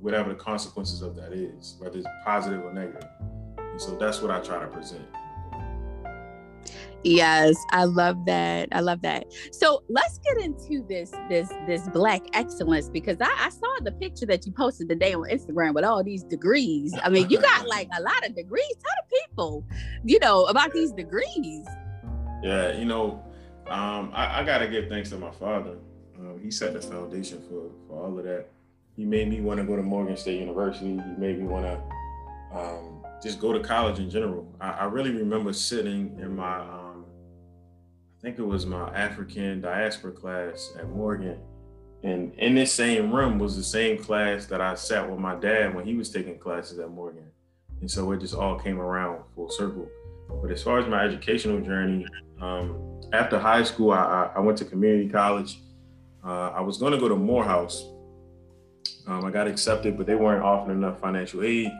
whatever 0.00 0.30
the 0.30 0.34
consequences 0.34 1.02
of 1.02 1.14
that 1.16 1.32
is, 1.32 1.76
whether 1.78 1.98
it's 1.98 2.08
positive 2.24 2.64
or 2.64 2.72
negative? 2.72 3.04
And 3.58 3.80
so 3.80 3.94
that's 3.96 4.20
what 4.22 4.30
I 4.32 4.40
try 4.40 4.58
to 4.58 4.66
present. 4.66 5.04
Yes, 7.02 7.56
I 7.70 7.84
love 7.84 8.24
that. 8.26 8.68
I 8.72 8.80
love 8.80 9.02
that. 9.02 9.32
So 9.52 9.82
let's 9.88 10.18
get 10.18 10.38
into 10.38 10.84
this 10.86 11.12
this 11.28 11.48
this 11.66 11.88
black 11.88 12.22
excellence 12.34 12.88
because 12.88 13.16
I, 13.20 13.34
I 13.38 13.48
saw 13.48 13.68
the 13.82 13.92
picture 13.92 14.26
that 14.26 14.44
you 14.44 14.52
posted 14.52 14.88
today 14.88 15.14
on 15.14 15.28
Instagram 15.28 15.74
with 15.74 15.84
all 15.84 16.04
these 16.04 16.22
degrees. 16.24 16.94
I 17.02 17.08
mean, 17.08 17.30
you 17.30 17.40
got 17.42 17.66
like 17.66 17.88
a 17.96 18.02
lot 18.02 18.26
of 18.26 18.34
degrees. 18.34 18.74
Tell 18.74 18.92
the 19.08 19.16
people, 19.20 19.64
you 20.04 20.18
know, 20.18 20.44
about 20.44 20.72
these 20.72 20.92
degrees. 20.92 21.66
Yeah, 22.42 22.72
you 22.72 22.84
know, 22.84 23.22
um, 23.68 24.10
I, 24.14 24.40
I 24.40 24.44
got 24.44 24.58
to 24.58 24.68
give 24.68 24.88
thanks 24.88 25.10
to 25.10 25.16
my 25.16 25.30
father. 25.30 25.76
Um, 26.18 26.40
he 26.42 26.50
set 26.50 26.74
the 26.74 26.80
foundation 26.82 27.40
for, 27.42 27.70
for 27.86 28.04
all 28.04 28.18
of 28.18 28.24
that. 28.24 28.48
He 28.96 29.04
made 29.04 29.28
me 29.28 29.40
want 29.40 29.58
to 29.58 29.64
go 29.64 29.76
to 29.76 29.82
Morgan 29.82 30.16
State 30.16 30.40
University. 30.40 30.86
He 30.86 31.20
made 31.20 31.38
me 31.38 31.46
want 31.46 31.64
to 31.64 32.58
um, 32.58 33.04
just 33.22 33.40
go 33.40 33.52
to 33.52 33.60
college 33.60 33.98
in 33.98 34.10
general. 34.10 34.46
I, 34.60 34.70
I 34.70 34.84
really 34.84 35.12
remember 35.12 35.52
sitting 35.52 36.18
in 36.20 36.36
my, 36.36 36.58
um, 36.58 36.89
think 38.22 38.38
it 38.38 38.42
was 38.46 38.66
my 38.66 38.88
African 38.94 39.60
diaspora 39.60 40.12
class 40.12 40.72
at 40.78 40.88
Morgan. 40.88 41.38
And 42.02 42.34
in 42.38 42.54
this 42.54 42.72
same 42.72 43.12
room 43.12 43.38
was 43.38 43.56
the 43.56 43.62
same 43.62 44.02
class 44.02 44.46
that 44.46 44.60
I 44.60 44.74
sat 44.74 45.08
with 45.08 45.18
my 45.18 45.34
dad 45.34 45.74
when 45.74 45.84
he 45.84 45.94
was 45.96 46.10
taking 46.10 46.38
classes 46.38 46.78
at 46.78 46.90
Morgan. 46.90 47.26
And 47.80 47.90
so 47.90 48.10
it 48.12 48.20
just 48.20 48.34
all 48.34 48.58
came 48.58 48.78
around 48.80 49.22
full 49.34 49.50
circle. 49.50 49.88
But 50.42 50.50
as 50.50 50.62
far 50.62 50.78
as 50.78 50.86
my 50.88 51.02
educational 51.04 51.60
journey, 51.60 52.06
um, 52.40 53.00
after 53.12 53.38
high 53.38 53.62
school, 53.64 53.90
I, 53.92 53.98
I- 53.98 54.30
I 54.36 54.40
went 54.40 54.56
to 54.58 54.64
community 54.64 55.08
college. 55.08 55.60
Uh, 56.24 56.50
I 56.50 56.60
was 56.60 56.76
going 56.78 56.92
to 56.92 56.98
go 56.98 57.08
to 57.08 57.16
Morehouse. 57.16 57.84
Um, 59.06 59.24
I 59.24 59.30
got 59.30 59.46
accepted, 59.48 59.96
but 59.96 60.06
they 60.06 60.14
weren't 60.14 60.42
offering 60.42 60.76
enough 60.78 61.00
financial 61.00 61.42
aid. 61.42 61.70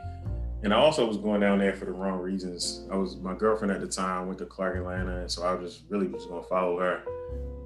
And 0.62 0.74
I 0.74 0.76
also 0.76 1.06
was 1.06 1.16
going 1.16 1.40
down 1.40 1.58
there 1.58 1.74
for 1.74 1.86
the 1.86 1.92
wrong 1.92 2.18
reasons. 2.18 2.86
I 2.90 2.96
was 2.96 3.16
my 3.16 3.34
girlfriend 3.34 3.72
at 3.72 3.80
the 3.80 3.86
time 3.86 4.26
went 4.26 4.38
to 4.40 4.46
Clark 4.46 4.76
Atlanta, 4.76 5.20
and 5.20 5.30
so 5.30 5.42
I 5.42 5.54
was 5.54 5.72
just 5.72 5.84
really 5.88 6.06
was 6.06 6.26
going 6.26 6.42
to 6.42 6.48
follow 6.48 6.78
her. 6.78 7.02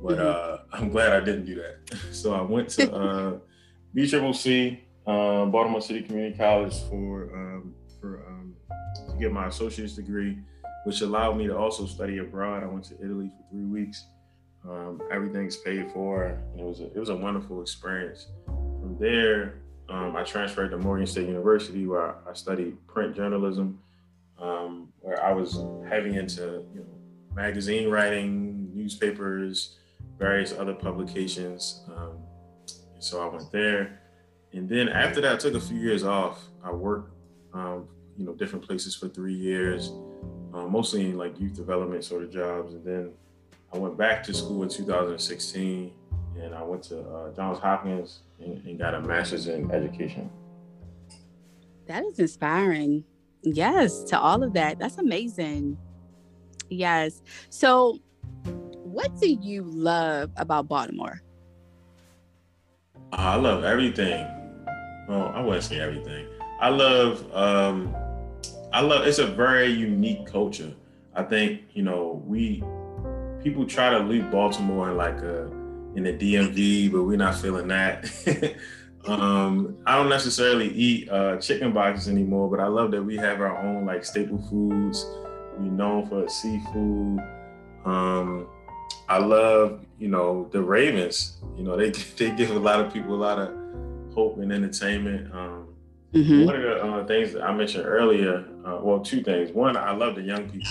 But 0.02 0.18
uh, 0.18 0.58
I'm 0.72 0.90
glad 0.90 1.12
I 1.12 1.20
didn't 1.20 1.46
do 1.46 1.56
that. 1.56 1.78
So 2.12 2.32
I 2.32 2.42
went 2.42 2.68
to 2.70 2.92
uh, 2.92 3.38
BCCC, 3.96 4.78
um, 5.06 5.50
Baltimore 5.50 5.80
City 5.80 6.02
Community 6.02 6.36
College, 6.36 6.74
for 6.88 7.34
um, 7.34 7.74
for 8.00 8.24
um, 8.26 8.54
to 9.10 9.16
get 9.18 9.32
my 9.32 9.48
associate's 9.48 9.96
degree, 9.96 10.38
which 10.84 11.00
allowed 11.00 11.36
me 11.36 11.46
to 11.48 11.56
also 11.56 11.86
study 11.86 12.18
abroad. 12.18 12.62
I 12.62 12.66
went 12.66 12.84
to 12.86 12.94
Italy 13.02 13.30
for 13.36 13.50
three 13.50 13.64
weeks. 13.64 14.04
Um, 14.68 15.02
everything's 15.12 15.58
paid 15.58 15.90
for, 15.92 16.40
it 16.56 16.64
was 16.64 16.80
a, 16.80 16.86
it 16.86 16.96
was 16.96 17.10
a 17.10 17.16
wonderful 17.16 17.60
experience. 17.60 18.28
From 18.46 18.96
there, 18.98 19.60
um, 19.88 20.16
I 20.16 20.22
transferred 20.22 20.70
to 20.70 20.78
Morgan 20.78 21.06
State 21.06 21.28
University, 21.28 21.86
where 21.86 22.16
I 22.28 22.32
studied 22.32 22.74
print 22.86 23.14
journalism, 23.14 23.78
um, 24.38 24.88
where 25.00 25.22
I 25.22 25.32
was 25.32 25.62
heavy 25.88 26.16
into 26.16 26.64
you 26.74 26.80
know 26.80 27.34
magazine 27.34 27.90
writing, 27.90 28.70
newspapers, 28.74 29.76
various 30.18 30.52
other 30.52 30.74
publications. 30.74 31.82
Um, 31.94 32.18
so 32.98 33.22
I 33.22 33.34
went 33.34 33.52
there, 33.52 34.00
and 34.52 34.68
then 34.68 34.88
after 34.88 35.20
that, 35.20 35.34
I 35.34 35.36
took 35.36 35.54
a 35.54 35.60
few 35.60 35.78
years 35.78 36.04
off. 36.04 36.42
I 36.64 36.72
worked, 36.72 37.12
um, 37.52 37.86
you 38.16 38.24
know, 38.24 38.32
different 38.32 38.66
places 38.66 38.94
for 38.94 39.08
three 39.08 39.34
years, 39.34 39.92
uh, 40.54 40.66
mostly 40.66 41.02
in 41.02 41.18
like 41.18 41.38
youth 41.38 41.54
development 41.54 42.04
sort 42.04 42.22
of 42.22 42.32
jobs, 42.32 42.72
and 42.72 42.84
then 42.84 43.12
I 43.74 43.76
went 43.76 43.98
back 43.98 44.22
to 44.24 44.34
school 44.34 44.62
in 44.62 44.70
2016, 44.70 45.92
and 46.40 46.54
I 46.54 46.62
went 46.62 46.84
to 46.84 47.00
uh, 47.00 47.34
Johns 47.34 47.58
Hopkins 47.58 48.20
and, 48.44 48.64
and 48.66 48.78
got 48.78 48.94
a 48.94 49.00
master's 49.00 49.46
in 49.46 49.70
education. 49.70 50.30
That 51.86 52.04
is 52.04 52.18
inspiring. 52.18 53.04
Yes, 53.42 54.02
to 54.04 54.18
all 54.18 54.42
of 54.42 54.54
that. 54.54 54.78
That's 54.78 54.98
amazing. 54.98 55.76
Yes. 56.70 57.22
So, 57.50 57.98
what 58.82 59.14
do 59.20 59.28
you 59.28 59.62
love 59.64 60.30
about 60.36 60.68
Baltimore? 60.68 61.20
Uh, 63.12 63.16
I 63.16 63.34
love 63.36 63.64
everything. 63.64 64.26
Oh, 65.08 65.24
I 65.34 65.40
wouldn't 65.42 65.64
say 65.64 65.80
everything. 65.80 66.26
I 66.60 66.70
love. 66.70 67.30
Um, 67.34 67.94
I 68.72 68.80
love. 68.80 69.06
It's 69.06 69.18
a 69.18 69.26
very 69.26 69.66
unique 69.66 70.26
culture. 70.26 70.72
I 71.14 71.22
think 71.22 71.62
you 71.74 71.82
know 71.82 72.22
we 72.26 72.62
people 73.42 73.66
try 73.66 73.90
to 73.90 73.98
leave 73.98 74.30
Baltimore 74.30 74.90
in 74.90 74.96
like 74.96 75.18
a 75.18 75.50
in 75.96 76.04
the 76.04 76.12
DMV, 76.12 76.92
but 76.92 77.04
we're 77.04 77.16
not 77.16 77.36
feeling 77.36 77.68
that. 77.68 78.04
um, 79.06 79.76
I 79.86 79.96
don't 79.96 80.08
necessarily 80.08 80.68
eat 80.68 81.08
uh, 81.10 81.36
chicken 81.38 81.72
boxes 81.72 82.08
anymore, 82.08 82.50
but 82.50 82.60
I 82.60 82.66
love 82.66 82.90
that 82.92 83.02
we 83.02 83.16
have 83.16 83.40
our 83.40 83.56
own 83.58 83.86
like 83.86 84.04
staple 84.04 84.38
foods. 84.48 85.06
We're 85.58 85.70
known 85.70 86.06
for 86.08 86.28
seafood. 86.28 87.20
Um, 87.84 88.48
I 89.08 89.18
love, 89.18 89.84
you 89.98 90.08
know, 90.08 90.48
the 90.52 90.62
Ravens. 90.62 91.38
You 91.56 91.64
know, 91.64 91.76
they 91.76 91.90
they 92.18 92.30
give 92.30 92.50
a 92.50 92.58
lot 92.58 92.80
of 92.80 92.92
people 92.92 93.14
a 93.14 93.22
lot 93.22 93.38
of 93.38 93.54
hope 94.14 94.38
and 94.38 94.52
entertainment. 94.52 95.32
Um, 95.34 95.68
Mhm. 96.14 96.46
One 96.46 96.54
of 96.54 96.62
the 96.62 96.80
uh, 96.80 97.04
things 97.06 97.32
that 97.32 97.42
I 97.42 97.52
mentioned 97.52 97.86
earlier, 97.86 98.44
uh, 98.64 98.78
well, 98.80 99.00
two 99.00 99.20
things. 99.22 99.50
One, 99.50 99.76
I 99.76 99.90
love 99.90 100.14
the 100.14 100.22
young 100.22 100.48
people, 100.48 100.70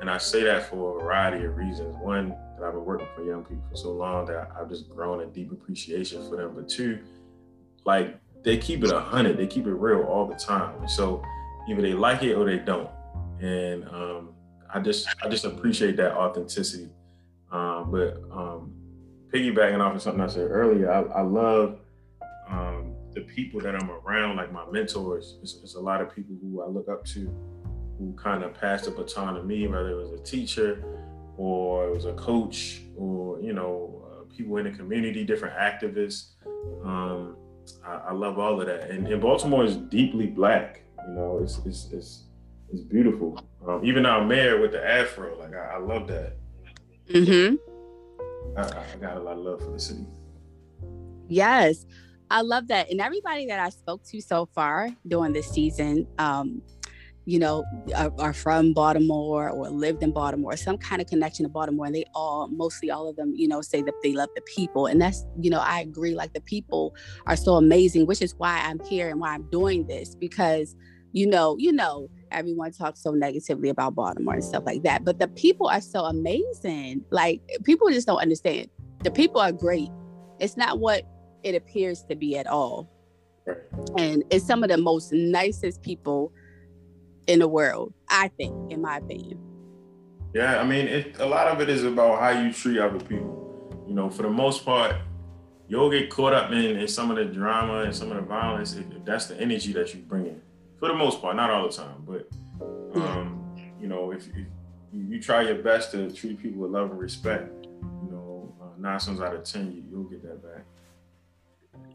and 0.00 0.10
I 0.10 0.18
say 0.18 0.42
that 0.44 0.68
for 0.68 0.98
a 0.98 1.02
variety 1.02 1.44
of 1.44 1.56
reasons. 1.56 1.96
One, 1.98 2.34
that 2.58 2.64
I've 2.64 2.72
been 2.72 2.84
working 2.84 3.06
for 3.14 3.22
young 3.24 3.44
people 3.44 3.64
for 3.70 3.76
so 3.76 3.92
long 3.92 4.26
that 4.26 4.50
I've 4.58 4.68
just 4.68 4.88
grown 4.88 5.20
a 5.20 5.26
deep 5.26 5.52
appreciation 5.52 6.28
for 6.28 6.36
them. 6.36 6.52
But 6.54 6.68
two, 6.68 7.00
like 7.84 8.18
they 8.42 8.58
keep 8.58 8.84
it 8.84 8.92
a 8.92 9.00
hundred, 9.00 9.36
they 9.36 9.46
keep 9.46 9.66
it 9.66 9.72
real 9.72 10.02
all 10.02 10.26
the 10.26 10.34
time. 10.34 10.78
And 10.80 10.90
so 10.90 11.22
either 11.68 11.82
they 11.82 11.94
like 11.94 12.22
it 12.22 12.34
or 12.34 12.44
they 12.44 12.58
don't. 12.58 12.90
And 13.40 13.84
um, 13.88 14.34
I 14.72 14.80
just 14.80 15.08
I 15.22 15.28
just 15.28 15.44
appreciate 15.44 15.96
that 15.96 16.12
authenticity. 16.12 16.90
Um, 17.50 17.90
but 17.90 18.20
um, 18.32 18.72
piggybacking 19.32 19.80
off 19.80 19.94
of 19.94 20.02
something 20.02 20.20
I 20.20 20.26
said 20.26 20.50
earlier, 20.50 20.90
I, 20.90 21.02
I 21.18 21.22
love 21.22 21.78
um, 22.48 22.94
the 23.12 23.22
people 23.22 23.60
that 23.60 23.74
I'm 23.74 23.90
around, 23.90 24.36
like 24.36 24.52
my 24.52 24.64
mentors. 24.70 25.38
It's, 25.42 25.58
it's 25.62 25.74
a 25.74 25.80
lot 25.80 26.00
of 26.00 26.14
people 26.14 26.36
who 26.40 26.62
I 26.62 26.66
look 26.66 26.88
up 26.88 27.04
to, 27.06 27.32
who 27.98 28.12
kind 28.14 28.42
of 28.42 28.54
passed 28.54 28.84
the 28.84 28.90
baton 28.90 29.34
to 29.34 29.42
me, 29.42 29.66
whether 29.66 29.90
it 29.90 29.96
was 29.96 30.12
a 30.12 30.22
teacher 30.22 30.84
or 31.36 31.88
it 31.88 31.94
was 31.94 32.04
a 32.04 32.14
coach 32.14 32.82
or 32.96 33.40
you 33.40 33.52
know 33.52 34.02
uh, 34.06 34.34
people 34.34 34.56
in 34.58 34.64
the 34.64 34.70
community, 34.70 35.24
different 35.24 35.56
activists. 35.56 36.32
Um, 36.84 37.36
I, 37.84 37.94
I 37.94 38.12
love 38.12 38.38
all 38.38 38.60
of 38.60 38.66
that, 38.66 38.90
and, 38.90 39.06
and 39.08 39.20
Baltimore 39.20 39.64
is 39.64 39.76
deeply 39.76 40.26
black. 40.26 40.82
You 41.06 41.14
know, 41.14 41.40
it's 41.42 41.58
it's 41.64 41.90
it's, 41.92 42.24
it's 42.72 42.82
beautiful. 42.82 43.40
Um, 43.66 43.84
even 43.84 44.06
our 44.06 44.24
mayor 44.24 44.60
with 44.60 44.72
the 44.72 44.84
afro, 44.84 45.38
like 45.38 45.54
I, 45.54 45.74
I 45.74 45.78
love 45.78 46.06
that. 46.08 46.36
Mm-hmm. 47.08 47.56
I, 48.56 48.62
I 48.62 48.96
got 49.00 49.16
a 49.16 49.20
lot 49.20 49.36
of 49.36 49.44
love 49.44 49.60
for 49.60 49.70
the 49.70 49.80
city. 49.80 50.06
Yes, 51.28 51.86
I 52.30 52.42
love 52.42 52.68
that. 52.68 52.90
And 52.90 53.00
everybody 53.00 53.46
that 53.46 53.58
I 53.58 53.70
spoke 53.70 54.02
to 54.04 54.20
so 54.20 54.46
far 54.46 54.90
during 55.06 55.32
this 55.32 55.50
season, 55.50 56.06
um, 56.18 56.62
you 57.26 57.38
know, 57.38 57.64
are, 57.96 58.12
are 58.18 58.32
from 58.32 58.74
Baltimore 58.74 59.48
or 59.48 59.70
lived 59.70 60.02
in 60.02 60.12
Baltimore, 60.12 60.56
some 60.56 60.76
kind 60.76 61.00
of 61.00 61.08
connection 61.08 61.44
to 61.44 61.48
Baltimore. 61.48 61.86
And 61.86 61.94
they 61.94 62.04
all, 62.14 62.48
mostly 62.48 62.90
all 62.90 63.08
of 63.08 63.16
them, 63.16 63.32
you 63.34 63.48
know, 63.48 63.62
say 63.62 63.80
that 63.82 63.94
they 64.02 64.12
love 64.12 64.28
the 64.34 64.42
people. 64.42 64.86
And 64.86 65.00
that's, 65.00 65.24
you 65.40 65.48
know, 65.48 65.60
I 65.60 65.80
agree. 65.80 66.14
Like 66.14 66.34
the 66.34 66.42
people 66.42 66.94
are 67.26 67.36
so 67.36 67.54
amazing, 67.54 68.06
which 68.06 68.20
is 68.20 68.34
why 68.36 68.60
I'm 68.64 68.78
here 68.84 69.08
and 69.08 69.20
why 69.20 69.30
I'm 69.30 69.48
doing 69.50 69.86
this 69.86 70.14
because, 70.14 70.76
you 71.12 71.26
know, 71.26 71.56
you 71.58 71.72
know, 71.72 72.10
everyone 72.30 72.72
talks 72.72 73.02
so 73.02 73.12
negatively 73.12 73.70
about 73.70 73.94
Baltimore 73.94 74.34
and 74.34 74.44
stuff 74.44 74.64
like 74.66 74.82
that. 74.82 75.04
But 75.04 75.18
the 75.18 75.28
people 75.28 75.68
are 75.68 75.80
so 75.80 76.04
amazing. 76.04 77.04
Like 77.10 77.40
people 77.64 77.88
just 77.88 78.06
don't 78.06 78.20
understand. 78.20 78.68
The 79.02 79.10
people 79.10 79.40
are 79.40 79.52
great. 79.52 79.88
It's 80.40 80.58
not 80.58 80.78
what 80.78 81.04
it 81.42 81.54
appears 81.54 82.02
to 82.10 82.16
be 82.16 82.36
at 82.36 82.46
all. 82.46 82.90
And 83.96 84.24
it's 84.30 84.46
some 84.46 84.62
of 84.62 84.70
the 84.70 84.78
most 84.78 85.12
nicest 85.12 85.82
people 85.82 86.32
in 87.26 87.38
the 87.38 87.48
world, 87.48 87.92
I 88.08 88.28
think, 88.28 88.72
in 88.72 88.80
my 88.80 88.98
opinion. 88.98 89.38
Yeah, 90.34 90.60
I 90.60 90.64
mean, 90.64 90.86
it, 90.86 91.18
a 91.20 91.26
lot 91.26 91.46
of 91.46 91.60
it 91.60 91.68
is 91.68 91.84
about 91.84 92.20
how 92.20 92.30
you 92.30 92.52
treat 92.52 92.78
other 92.78 92.98
people. 92.98 93.84
You 93.86 93.94
know, 93.94 94.10
for 94.10 94.22
the 94.22 94.30
most 94.30 94.64
part, 94.64 94.96
you'll 95.68 95.90
get 95.90 96.10
caught 96.10 96.32
up 96.32 96.50
in, 96.50 96.76
in 96.76 96.88
some 96.88 97.10
of 97.10 97.16
the 97.16 97.24
drama 97.24 97.82
and 97.82 97.94
some 97.94 98.10
of 98.10 98.16
the 98.16 98.22
violence 98.22 98.74
if, 98.74 98.90
if 98.90 99.04
that's 99.04 99.26
the 99.26 99.40
energy 99.40 99.72
that 99.72 99.94
you 99.94 100.00
bring 100.00 100.26
in. 100.26 100.42
For 100.78 100.88
the 100.88 100.94
most 100.94 101.20
part, 101.22 101.36
not 101.36 101.50
all 101.50 101.68
the 101.68 101.72
time, 101.72 102.04
but 102.06 102.28
um, 102.96 103.56
you 103.80 103.86
know, 103.86 104.10
if, 104.10 104.28
if 104.28 104.46
you, 104.92 105.06
you 105.08 105.22
try 105.22 105.42
your 105.42 105.62
best 105.62 105.92
to 105.92 106.10
treat 106.10 106.42
people 106.42 106.62
with 106.62 106.72
love 106.72 106.90
and 106.90 106.98
respect, 106.98 107.66
you 107.66 108.08
know, 108.10 108.54
uh, 108.60 108.66
nine 108.78 108.98
times 108.98 109.20
out 109.20 109.34
of 109.34 109.44
ten, 109.44 109.72
you, 109.72 109.84
you'll 109.90 110.04
get 110.04 110.22
that 110.22 110.42
back. 110.42 110.64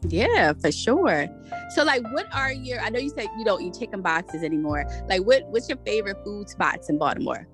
Yeah, 0.08 0.52
for 0.54 0.72
sure. 0.72 1.28
So 1.74 1.84
like 1.84 2.02
what 2.12 2.26
are 2.34 2.52
your 2.52 2.80
I 2.80 2.88
know 2.88 2.98
you 2.98 3.10
said 3.10 3.28
you 3.38 3.44
don't 3.44 3.62
eat 3.62 3.74
chicken 3.78 4.00
boxes 4.00 4.42
anymore. 4.42 4.84
Like 5.08 5.22
what 5.22 5.46
what's 5.48 5.68
your 5.68 5.78
favorite 5.78 6.16
food 6.24 6.48
spots 6.48 6.88
in 6.88 6.98
Baltimore? 6.98 7.46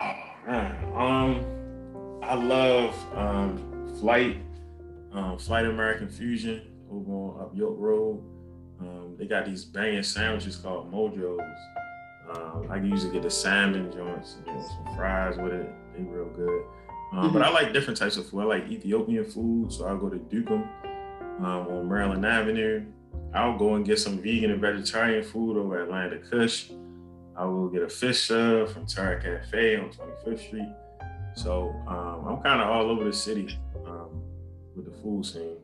Oh 0.00 0.14
man. 0.46 0.92
Um 0.94 2.20
I 2.22 2.34
love 2.34 2.94
um 3.14 3.94
flight, 4.00 4.38
um 5.12 5.38
flight 5.38 5.66
American 5.66 6.08
Fusion 6.08 6.62
over 6.90 7.10
on 7.10 7.40
up 7.40 7.56
York 7.56 7.74
Road. 7.76 8.22
Um, 8.80 9.16
they 9.18 9.26
got 9.26 9.46
these 9.46 9.64
banging 9.64 10.02
sandwiches 10.02 10.56
called 10.56 10.92
Mojo's. 10.92 11.40
Um, 12.30 12.66
I 12.70 12.76
usually 12.76 13.12
get 13.12 13.22
the 13.22 13.30
salmon 13.30 13.90
joints, 13.90 14.36
you 14.44 14.52
know, 14.52 14.60
some 14.60 14.96
fries 14.96 15.38
with 15.38 15.52
it. 15.52 15.68
They 15.96 16.02
real 16.02 16.26
good. 16.26 16.64
Um, 17.12 17.32
But 17.32 17.42
I 17.42 17.50
like 17.50 17.72
different 17.72 17.98
types 17.98 18.16
of 18.16 18.28
food. 18.28 18.40
I 18.40 18.44
like 18.44 18.68
Ethiopian 18.68 19.24
food, 19.24 19.72
so 19.72 19.86
I'll 19.86 19.96
go 19.96 20.10
to 20.10 20.18
Dukem 20.18 20.68
um, 21.38 21.68
on 21.68 21.88
Maryland 21.88 22.24
Avenue. 22.24 22.84
I'll 23.34 23.58
go 23.58 23.74
and 23.74 23.84
get 23.84 23.98
some 23.98 24.22
vegan 24.22 24.50
and 24.50 24.60
vegetarian 24.60 25.22
food 25.22 25.56
over 25.56 25.82
at 25.82 25.90
Land 25.90 26.12
of 26.12 26.30
Kush. 26.30 26.70
I 27.36 27.44
will 27.44 27.68
get 27.68 27.82
a 27.82 27.88
fish 27.88 28.28
sub 28.28 28.70
from 28.70 28.86
Terra 28.86 29.20
Cafe 29.20 29.76
on 29.76 29.90
25th 29.90 30.46
Street. 30.46 30.68
So 31.34 31.74
um, 31.86 32.26
I'm 32.26 32.42
kind 32.42 32.62
of 32.62 32.68
all 32.68 32.90
over 32.90 33.04
the 33.04 33.12
city 33.12 33.58
um, 33.86 34.22
with 34.74 34.86
the 34.86 35.02
food 35.02 35.26
scene. 35.26 35.58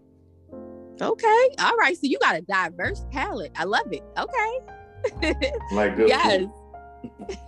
Okay. 1.00 1.48
All 1.58 1.76
right. 1.76 1.96
So 1.96 2.02
you 2.02 2.18
got 2.18 2.36
a 2.36 2.42
diverse 2.42 3.04
palette. 3.10 3.52
I 3.56 3.64
love 3.64 3.90
it. 3.90 4.02
Okay. 4.18 4.58
Like 5.72 5.96
good 5.96 6.08
yes. 6.08 6.46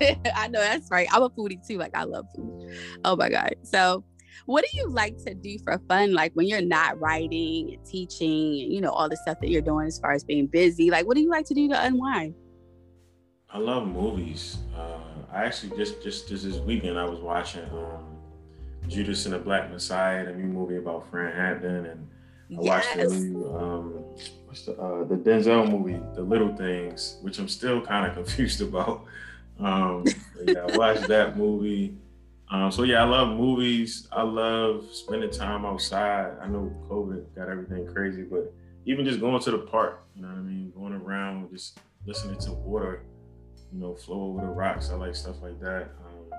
I 0.34 0.48
know 0.48 0.58
that's 0.58 0.90
right. 0.90 1.06
I'm 1.12 1.22
a 1.22 1.30
foodie 1.30 1.64
too. 1.64 1.78
Like 1.78 1.94
I 1.94 2.02
love 2.02 2.26
food. 2.34 2.76
Oh 3.04 3.14
my 3.14 3.28
God. 3.28 3.54
So 3.62 4.02
what 4.46 4.64
do 4.64 4.76
you 4.76 4.88
like 4.88 5.16
to 5.24 5.34
do 5.34 5.58
for 5.64 5.78
fun? 5.88 6.12
Like 6.12 6.32
when 6.34 6.46
you're 6.46 6.60
not 6.60 7.00
writing 7.00 7.74
and 7.74 7.84
teaching 7.84 8.60
and 8.62 8.72
you 8.72 8.80
know, 8.80 8.90
all 8.90 9.08
the 9.08 9.16
stuff 9.16 9.40
that 9.40 9.48
you're 9.48 9.62
doing 9.62 9.86
as 9.86 9.98
far 9.98 10.12
as 10.12 10.24
being 10.24 10.46
busy. 10.46 10.90
Like 10.90 11.06
what 11.06 11.16
do 11.16 11.22
you 11.22 11.30
like 11.30 11.46
to 11.46 11.54
do 11.54 11.68
to 11.68 11.84
unwind? 11.84 12.34
I 13.50 13.58
love 13.58 13.86
movies. 13.86 14.58
Uh, 14.76 14.98
I 15.32 15.44
actually 15.44 15.76
just 15.76 16.02
just 16.02 16.28
just 16.28 16.44
this 16.44 16.56
weekend 16.58 16.98
I 16.98 17.04
was 17.04 17.20
watching 17.20 17.64
um, 17.70 18.18
Judas 18.88 19.26
and 19.26 19.34
the 19.34 19.38
Black 19.38 19.70
Messiah, 19.70 20.24
the 20.24 20.32
new 20.32 20.46
movie 20.46 20.76
about 20.76 21.08
Fred 21.10 21.34
Hampton, 21.34 21.86
and 21.86 22.08
I 22.58 22.60
watched 22.60 22.96
the 22.96 23.06
new 23.06 23.56
um, 23.56 23.92
what's 24.46 24.62
the 24.66 24.72
uh, 24.72 25.04
the 25.04 25.16
Denzel 25.16 25.70
movie, 25.70 26.00
The 26.14 26.22
Little 26.22 26.54
Things, 26.56 27.18
which 27.22 27.38
I'm 27.38 27.48
still 27.48 27.80
kind 27.80 28.06
of 28.06 28.14
confused 28.26 28.60
about. 28.60 29.04
Um, 29.58 30.04
yeah, 30.44 30.66
I 30.68 30.76
watched 30.76 31.08
that 31.08 31.36
movie. 31.36 31.96
Um, 32.54 32.70
so 32.70 32.84
yeah, 32.84 33.02
I 33.02 33.04
love 33.04 33.36
movies. 33.36 34.06
I 34.12 34.22
love 34.22 34.86
spending 34.92 35.30
time 35.30 35.64
outside. 35.64 36.36
I 36.40 36.46
know 36.46 36.72
COVID 36.88 37.34
got 37.34 37.48
everything 37.48 37.92
crazy, 37.92 38.22
but 38.22 38.54
even 38.86 39.04
just 39.04 39.18
going 39.18 39.42
to 39.42 39.50
the 39.50 39.58
park, 39.58 40.06
you 40.14 40.22
know 40.22 40.28
what 40.28 40.36
I 40.36 40.40
mean, 40.42 40.70
going 40.70 40.92
around, 40.92 41.50
just 41.50 41.80
listening 42.06 42.38
to 42.42 42.52
water, 42.52 43.02
you 43.72 43.80
know, 43.80 43.96
flow 43.96 44.28
over 44.28 44.42
the 44.42 44.52
rocks. 44.52 44.90
I 44.90 44.94
like 44.94 45.16
stuff 45.16 45.42
like 45.42 45.58
that. 45.62 45.88
Um, 46.06 46.30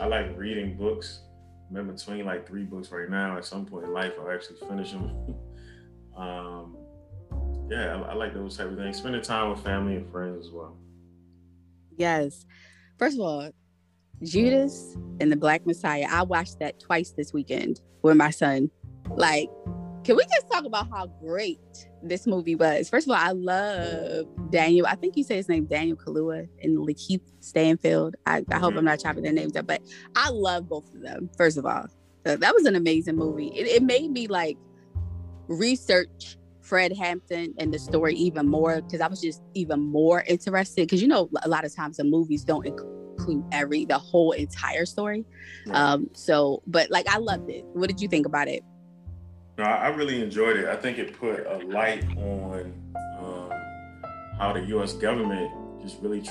I 0.00 0.06
like 0.06 0.36
reading 0.36 0.76
books. 0.76 1.20
I'm 1.70 1.76
in 1.76 1.86
between 1.86 2.24
like 2.24 2.48
three 2.48 2.64
books 2.64 2.90
right 2.90 3.08
now. 3.08 3.38
At 3.38 3.44
some 3.44 3.64
point 3.64 3.84
in 3.84 3.92
life, 3.92 4.14
I'll 4.20 4.28
actually 4.28 4.56
finish 4.68 4.90
them. 4.90 5.36
um, 6.16 6.78
yeah, 7.70 7.94
I, 7.94 8.10
I 8.10 8.14
like 8.14 8.34
those 8.34 8.56
type 8.56 8.72
of 8.72 8.76
things. 8.76 8.96
Spending 8.96 9.22
time 9.22 9.50
with 9.50 9.60
family 9.60 9.94
and 9.94 10.10
friends 10.10 10.46
as 10.46 10.52
well. 10.52 10.76
Yes. 11.96 12.44
First 12.98 13.14
of 13.14 13.20
all, 13.20 13.50
Judas 14.22 14.96
and 15.20 15.32
the 15.32 15.36
Black 15.36 15.66
Messiah. 15.66 16.06
I 16.08 16.22
watched 16.22 16.58
that 16.60 16.78
twice 16.80 17.10
this 17.12 17.32
weekend 17.32 17.80
with 18.02 18.16
my 18.16 18.30
son. 18.30 18.70
Like, 19.16 19.48
can 20.04 20.16
we 20.16 20.24
just 20.24 20.50
talk 20.50 20.64
about 20.64 20.88
how 20.90 21.06
great 21.22 21.60
this 22.02 22.26
movie 22.26 22.54
was? 22.54 22.88
First 22.88 23.06
of 23.06 23.12
all, 23.12 23.18
I 23.18 23.32
love 23.32 24.26
Daniel. 24.50 24.86
I 24.86 24.94
think 24.94 25.16
you 25.16 25.24
say 25.24 25.36
his 25.36 25.48
name 25.48 25.66
Daniel 25.66 25.96
Kaluuya 25.96 26.48
and 26.62 26.78
Lakeith 26.78 27.20
Stanfield. 27.40 28.16
I, 28.26 28.44
I 28.50 28.58
hope 28.58 28.76
I'm 28.76 28.84
not 28.84 28.98
mm-hmm. 28.98 29.08
chopping 29.08 29.22
their 29.22 29.32
names 29.32 29.56
up, 29.56 29.66
but 29.66 29.82
I 30.16 30.30
love 30.30 30.68
both 30.68 30.92
of 30.94 31.02
them. 31.02 31.30
First 31.36 31.58
of 31.58 31.66
all, 31.66 31.86
So 32.26 32.36
that 32.36 32.54
was 32.54 32.64
an 32.64 32.76
amazing 32.76 33.16
movie. 33.16 33.48
It, 33.48 33.66
it 33.66 33.82
made 33.82 34.10
me 34.10 34.26
like 34.26 34.56
research 35.48 36.38
Fred 36.60 36.96
Hampton 36.96 37.54
and 37.58 37.72
the 37.72 37.78
story 37.78 38.14
even 38.14 38.46
more 38.46 38.80
because 38.82 39.00
I 39.00 39.08
was 39.08 39.20
just 39.20 39.42
even 39.54 39.80
more 39.80 40.24
interested. 40.26 40.82
Because 40.82 41.02
you 41.02 41.08
know, 41.08 41.28
a 41.42 41.48
lot 41.48 41.64
of 41.64 41.74
times 41.74 41.96
the 41.98 42.04
movies 42.04 42.44
don't 42.44 42.66
include 42.66 42.99
every 43.52 43.84
the 43.84 43.98
whole 43.98 44.32
entire 44.32 44.86
story. 44.86 45.24
Um, 45.72 46.08
so, 46.14 46.62
but 46.66 46.90
like 46.90 47.08
I 47.08 47.18
loved 47.18 47.50
it. 47.50 47.64
What 47.72 47.88
did 47.88 48.00
you 48.00 48.08
think 48.08 48.26
about 48.26 48.48
it? 48.48 48.62
No, 49.58 49.64
I 49.64 49.86
I 49.86 49.88
really 49.88 50.22
enjoyed 50.22 50.56
it. 50.56 50.66
I 50.68 50.76
think 50.76 50.98
it 50.98 51.18
put 51.18 51.46
a 51.46 51.58
light 51.66 52.04
on 52.16 52.72
um, 53.18 53.50
how 54.38 54.52
the 54.54 54.62
U.S. 54.68 54.92
government 54.94 55.50
just 55.82 56.00
really 56.00 56.22
tr- 56.22 56.30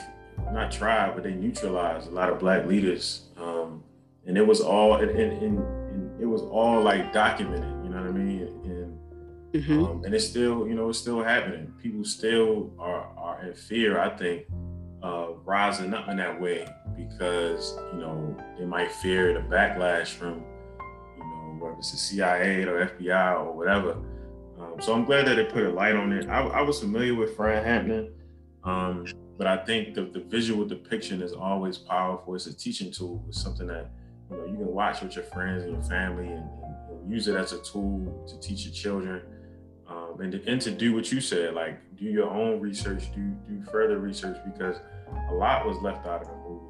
not 0.51 0.71
tried, 0.71 1.13
but 1.15 1.23
they 1.23 1.33
neutralized 1.33 2.07
a 2.07 2.11
lot 2.11 2.29
of 2.29 2.39
black 2.39 2.65
leaders, 2.65 3.27
um, 3.37 3.83
and 4.25 4.37
it 4.37 4.45
was 4.45 4.61
all 4.61 4.95
and, 4.95 5.11
and, 5.11 5.43
and, 5.43 5.59
and 5.59 6.21
it 6.21 6.25
was 6.25 6.41
all 6.41 6.81
like 6.81 7.13
documented. 7.13 7.83
You 7.83 7.89
know 7.91 8.01
what 8.01 8.09
I 8.09 8.11
mean? 8.11 8.41
And 8.65 8.99
Mhm. 9.53 9.83
um, 9.89 10.03
and 10.05 10.13
it's 10.13 10.27
still, 10.27 10.67
you 10.67 10.75
know, 10.75 10.89
it's 10.89 10.99
still 10.99 11.23
happening. 11.23 11.73
People 11.81 12.03
still 12.05 12.71
are 12.79 13.07
are 13.17 13.41
in 13.45 13.53
fear. 13.53 13.99
I 13.99 14.09
think 14.09 14.45
uh, 15.01 15.29
rising 15.45 15.93
up 15.93 16.07
in 16.09 16.17
that 16.17 16.39
way 16.39 16.67
because 17.07 17.77
you 17.93 17.99
know 17.99 18.35
they 18.57 18.65
might 18.65 18.91
fear 18.91 19.33
the 19.33 19.39
backlash 19.39 20.07
from 20.07 20.43
you 21.17 21.23
know 21.23 21.57
whether 21.59 21.75
it's 21.77 21.91
the 21.91 21.97
CIA 21.97 22.63
or 22.63 22.87
FBI 22.87 23.39
or 23.39 23.51
whatever. 23.53 23.97
Um, 24.59 24.75
so 24.81 24.93
I'm 24.93 25.05
glad 25.05 25.27
that 25.27 25.35
they 25.35 25.45
put 25.45 25.63
a 25.63 25.69
light 25.69 25.95
on 25.95 26.11
it. 26.11 26.27
I, 26.27 26.41
I 26.41 26.61
was 26.61 26.79
familiar 26.79 27.15
with 27.15 27.35
Fred 27.35 27.65
Hampton, 27.65 28.11
um, 28.63 29.05
but 29.37 29.47
I 29.47 29.57
think 29.57 29.93
the, 29.93 30.03
the 30.03 30.19
visual 30.19 30.65
depiction 30.65 31.21
is 31.21 31.31
always 31.31 31.77
powerful. 31.77 32.35
It's 32.35 32.47
a 32.47 32.53
teaching 32.53 32.91
tool. 32.91 33.23
It's 33.29 33.41
something 33.41 33.67
that 33.67 33.89
you 34.29 34.37
know 34.37 34.45
you 34.45 34.57
can 34.57 34.73
watch 34.73 35.01
with 35.01 35.15
your 35.15 35.25
friends 35.25 35.63
and 35.63 35.73
your 35.73 35.83
family 35.83 36.27
and, 36.27 36.39
and, 36.39 37.09
use 37.09 37.27
it 37.27 37.35
as 37.35 37.53
a 37.53 37.63
tool 37.63 38.23
to 38.27 38.39
teach 38.39 38.65
your 38.65 38.73
children 38.73 39.21
um, 39.87 40.17
and, 40.19 40.31
to, 40.31 40.45
and 40.45 40.61
to 40.61 40.69
do 40.69 40.93
what 40.93 41.11
you 41.11 41.19
said, 41.19 41.55
like 41.55 41.79
do 41.95 42.05
your 42.05 42.29
own 42.29 42.59
research, 42.59 43.11
do 43.15 43.35
do 43.47 43.63
further 43.71 43.97
research 43.97 44.37
because 44.45 44.75
a 45.29 45.33
lot 45.33 45.65
was 45.65 45.77
left 45.81 46.05
out 46.05 46.21
of 46.21 46.27
the 46.27 46.35
movie. 46.47 46.68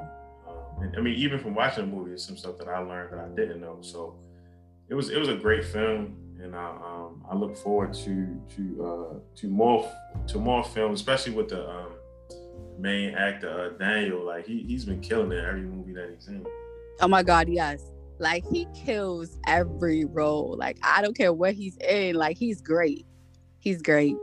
I 0.98 1.02
mean, 1.02 1.16
even 1.16 1.40
from 1.40 1.56
watching 1.56 1.90
the 1.90 1.96
movie, 1.96 2.10
there's 2.10 2.26
some 2.26 2.38
stuff 2.38 2.58
that 2.58 2.68
I 2.68 2.80
learned 2.80 3.14
that 3.14 3.20
I 3.20 3.28
didn't 3.30 3.62
know. 3.62 3.78
So 3.82 4.16
it 4.88 4.94
was 4.94 5.10
it 5.10 5.20
was 5.20 5.30
a 5.30 5.36
great 5.36 5.66
film, 5.66 6.16
and 6.42 6.56
I 6.56 6.70
um, 6.70 7.24
I 7.30 7.36
look 7.36 7.56
forward 7.58 7.94
to 7.94 8.42
to 8.56 8.86
uh, 8.86 9.20
to 9.36 9.48
more 9.48 9.92
to 10.28 10.38
more 10.38 10.64
films, 10.64 11.00
especially 11.00 11.34
with 11.34 11.50
the 11.50 11.70
um, 11.70 11.92
main 12.78 13.14
actor 13.14 13.50
uh, 13.50 13.78
Daniel. 13.78 14.26
Like 14.26 14.46
he 14.46 14.64
he's 14.64 14.86
been 14.86 15.02
killing 15.02 15.32
it 15.32 15.44
every 15.44 15.62
movie 15.62 15.94
that 15.94 16.10
he's 16.14 16.28
in. 16.28 16.46
Oh 17.02 17.08
my 17.08 17.24
God, 17.24 17.50
yes. 17.50 17.84
Like 18.20 18.44
he 18.52 18.68
kills 18.74 19.38
every 19.48 20.06
role. 20.06 20.56
Like 20.58 20.78
I 20.84 21.02
don't 21.02 21.16
care 21.16 21.32
what 21.32 21.54
he's 21.54 21.78
in. 21.78 22.16
Like 22.16 22.38
he's 22.38 22.62
great. 22.62 23.06
He's 23.60 23.82
great. 23.82 24.16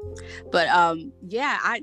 But 0.50 0.68
um, 0.68 1.12
yeah, 1.28 1.58
i 1.62 1.82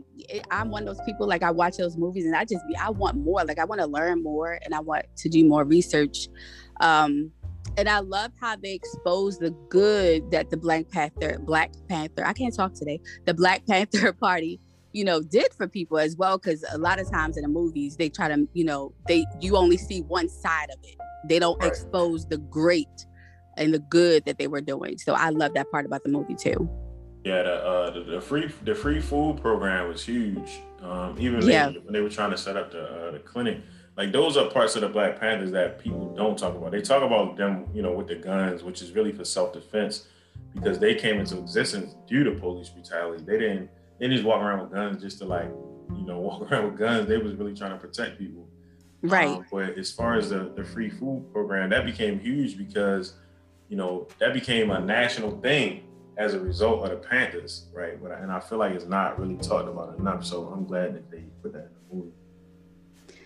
i'm 0.52 0.72
one 0.72 0.88
of 0.88 0.96
those 0.96 1.06
people. 1.06 1.28
Like 1.28 1.44
I 1.44 1.52
watch 1.52 1.78
those 1.78 1.98
movies 1.98 2.26
and 2.26 2.36
I 2.36 2.46
just 2.46 2.66
be 2.68 2.76
I 2.76 2.90
want 2.90 3.18
more. 3.18 3.44
Like 3.44 3.60
I 3.60 3.66
want 3.66 3.82
to 3.82 3.88
learn 3.88 4.24
more 4.24 4.60
and 4.64 4.74
I 4.74 4.80
want 4.80 5.06
to 5.18 5.30
do 5.30 5.46
more 5.48 5.64
research. 5.64 6.28
Um, 6.82 7.32
and 7.78 7.90
I 7.90 8.00
love 8.00 8.32
how 8.40 8.56
they 8.56 8.74
expose 8.74 9.38
the 9.40 9.52
good 9.70 10.30
that 10.32 10.50
the 10.50 10.58
Black 10.58 10.90
Panther, 10.90 11.40
Black 11.40 11.72
Panther, 11.88 12.26
I 12.26 12.34
can't 12.34 12.56
talk 12.56 12.74
today, 12.74 13.00
the 13.26 13.34
Black 13.34 13.66
Panther 13.70 14.14
Party, 14.14 14.60
you 14.92 15.04
know, 15.04 15.22
did 15.22 15.54
for 15.54 15.68
people 15.68 15.98
as 15.98 16.16
well. 16.18 16.38
Because 16.38 16.64
a 16.72 16.78
lot 16.78 17.00
of 17.00 17.10
times 17.10 17.38
in 17.38 17.44
the 17.44 17.50
movies, 17.50 17.98
they 17.98 18.10
try 18.10 18.28
to, 18.28 18.48
you 18.54 18.64
know, 18.64 18.94
they 19.08 19.26
you 19.42 19.58
only 19.58 19.78
see 19.78 20.02
one 20.02 20.30
side 20.30 20.70
of 20.72 20.80
it. 20.84 20.96
They 21.28 21.40
don't 21.40 21.60
Right. 21.62 21.70
expose 21.70 22.26
the 22.28 22.38
great 22.38 22.88
and 23.58 23.74
the 23.74 23.80
good 23.80 24.26
that 24.26 24.38
they 24.38 24.48
were 24.48 24.62
doing. 24.62 24.98
So 24.98 25.14
I 25.14 25.30
love 25.30 25.54
that 25.54 25.70
part 25.72 25.86
about 25.86 26.04
the 26.04 26.10
movie 26.10 26.36
too. 26.36 26.70
Yeah, 27.24 27.44
the, 27.44 27.54
uh, 27.54 27.90
the 27.92 28.00
the 28.04 28.22
free 28.22 28.52
the 28.64 28.76
free 28.76 29.00
food 29.00 29.42
program 29.42 29.88
was 29.88 30.04
huge. 30.04 30.62
Um, 30.82 31.16
even 31.18 31.42
Yeah. 31.42 31.70
they, 31.70 31.80
when 31.80 31.94
they 31.94 32.02
were 32.02 32.10
trying 32.10 32.32
to 32.32 32.38
set 32.38 32.58
up 32.58 32.72
the 32.72 32.84
uh, 32.84 33.12
the 33.12 33.20
clinic, 33.20 33.62
like 33.96 34.12
those 34.12 34.36
are 34.36 34.50
parts 34.50 34.76
of 34.76 34.82
the 34.82 34.90
Black 34.90 35.20
Panthers 35.20 35.52
that 35.52 35.80
people 35.80 36.14
don't 36.16 36.38
talk 36.38 36.56
about. 36.56 36.72
They 36.72 36.82
talk 36.82 37.02
about 37.02 37.38
them, 37.38 37.68
you 37.74 37.82
know, 37.82 37.94
with 37.94 38.08
the 38.08 38.16
guns, 38.16 38.64
which 38.64 38.82
is 38.82 38.92
really 38.92 39.14
for 39.14 39.24
self 39.24 39.54
defense, 39.54 40.08
because 40.54 40.80
they 40.80 40.96
came 40.96 41.20
into 41.20 41.38
existence 41.40 41.96
due 42.08 42.26
to 42.26 42.32
police 42.32 42.70
brutality. 42.70 43.24
They 43.24 43.40
didn't 43.40 43.70
they 44.00 44.10
just 44.10 44.26
walk 44.26 44.42
around 44.42 44.60
with 44.62 44.72
guns 44.72 45.02
just 45.02 45.20
to 45.20 45.26
like, 45.26 45.50
you 45.96 46.06
know, 46.06 46.20
walk 46.28 46.52
around 46.52 46.66
with 46.66 46.78
guns. 46.78 47.08
They 47.08 47.18
was 47.18 47.36
really 47.36 47.56
trying 47.56 47.72
to 47.72 47.78
protect 47.78 48.20
people. 48.20 48.50
Right. 49.02 49.30
Um, 49.30 49.46
but 49.52 49.78
as 49.78 49.92
far 49.92 50.16
as 50.16 50.30
the, 50.30 50.52
the 50.56 50.64
free 50.64 50.90
food 50.90 51.32
program, 51.32 51.70
that 51.70 51.86
became 51.86 52.20
huge 52.20 52.58
because, 52.58 53.14
you 53.70 53.76
know, 53.76 54.08
that 54.20 54.34
became 54.34 54.72
a 54.72 54.80
national 54.80 55.40
thing 55.42 55.84
as 56.18 56.34
a 56.34 56.40
result 56.40 56.84
of 56.84 56.90
the 56.92 57.08
Panthers, 57.08 57.68
right? 57.74 58.02
But, 58.02 58.12
and 58.20 58.32
I 58.32 58.40
feel 58.40 58.58
like 58.58 58.74
it's 58.74 58.86
not 58.86 59.20
really 59.20 59.36
talked 59.38 59.68
about 59.68 59.98
enough. 59.98 60.26
So 60.26 60.48
I'm 60.48 60.66
glad 60.66 60.96
that 60.96 61.10
they 61.12 61.24
put 61.42 61.54
that 61.54 61.60
in 61.60 61.70
the 61.90 61.96
movie. 61.96 62.12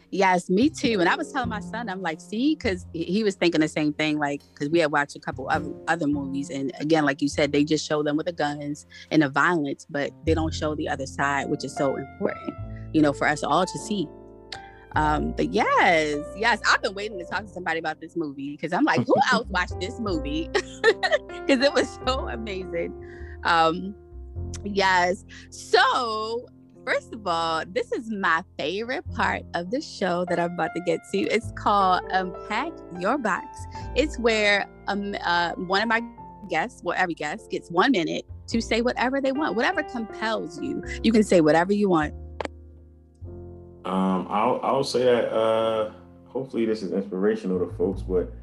Yes, 0.09 0.49
me 0.49 0.69
too. 0.69 1.01
And 1.01 1.09
I 1.09 1.15
was 1.15 1.33
telling 1.33 1.49
my 1.49 1.59
son, 1.59 1.89
I'm 1.89 2.01
like, 2.01 2.21
see, 2.21 2.55
because 2.55 2.85
he 2.93 3.25
was 3.25 3.35
thinking 3.35 3.59
the 3.59 3.67
same 3.67 3.91
thing, 3.91 4.17
like, 4.17 4.41
because 4.53 4.69
we 4.69 4.79
had 4.79 4.91
watched 4.91 5.17
a 5.17 5.19
couple 5.19 5.49
of 5.49 5.73
other 5.89 6.07
movies. 6.07 6.49
And 6.49 6.71
again, 6.79 7.03
like 7.03 7.21
you 7.21 7.27
said, 7.27 7.51
they 7.51 7.65
just 7.65 7.85
show 7.85 8.03
them 8.03 8.15
with 8.15 8.25
the 8.25 8.31
guns 8.31 8.85
and 9.11 9.21
the 9.21 9.29
violence, 9.29 9.85
but 9.89 10.11
they 10.25 10.33
don't 10.33 10.53
show 10.53 10.75
the 10.75 10.87
other 10.87 11.05
side, 11.05 11.49
which 11.49 11.65
is 11.65 11.75
so 11.75 11.97
important, 11.97 12.55
you 12.93 13.01
know, 13.01 13.11
for 13.11 13.27
us 13.27 13.43
all 13.43 13.65
to 13.65 13.79
see. 13.79 14.07
Um, 14.95 15.33
but 15.33 15.53
yes, 15.53 16.25
yes, 16.37 16.59
I've 16.65 16.81
been 16.81 16.93
waiting 16.93 17.19
to 17.19 17.25
talk 17.25 17.41
to 17.41 17.49
somebody 17.49 17.77
about 17.77 17.99
this 17.99 18.15
movie 18.15 18.51
because 18.51 18.71
I'm 18.71 18.85
like, 18.85 19.05
who 19.05 19.13
else 19.31 19.45
watched 19.49 19.79
this 19.79 19.99
movie? 19.99 20.49
Because 21.47 21.63
it 21.63 21.73
was 21.73 21.97
so 22.05 22.27
amazing. 22.27 22.93
Um, 23.43 23.95
yes. 24.63 25.23
So 25.49 26.47
first 26.85 27.13
of 27.13 27.27
all, 27.27 27.63
this 27.67 27.91
is 27.91 28.09
my 28.09 28.43
favorite 28.57 29.03
part 29.13 29.43
of 29.55 29.71
the 29.71 29.81
show 29.81 30.25
that 30.29 30.39
I'm 30.39 30.53
about 30.53 30.73
to 30.75 30.81
get 30.81 31.01
to. 31.11 31.17
It's 31.19 31.51
called 31.53 32.01
Unpack 32.11 32.71
Your 32.99 33.17
Box. 33.17 33.45
It's 33.95 34.17
where 34.19 34.69
um, 34.87 35.15
uh, 35.25 35.51
one 35.53 35.81
of 35.81 35.89
my 35.89 36.01
guests, 36.49 36.81
well, 36.83 36.95
every 36.97 37.13
guest 37.13 37.49
gets 37.51 37.69
one 37.69 37.91
minute 37.91 38.25
to 38.47 38.61
say 38.61 38.81
whatever 38.81 39.19
they 39.19 39.33
want, 39.33 39.55
whatever 39.55 39.83
compels 39.83 40.61
you. 40.61 40.81
You 41.03 41.11
can 41.11 41.23
say 41.23 41.41
whatever 41.41 41.73
you 41.73 41.89
want. 41.89 42.13
Um, 43.83 44.27
I'll 44.29 44.59
I'll 44.63 44.83
say 44.83 45.03
that. 45.03 45.31
Uh, 45.31 45.91
hopefully, 46.27 46.65
this 46.65 46.83
is 46.83 46.91
inspirational 46.91 47.59
to 47.59 47.73
folks. 47.75 48.01
But 48.01 48.33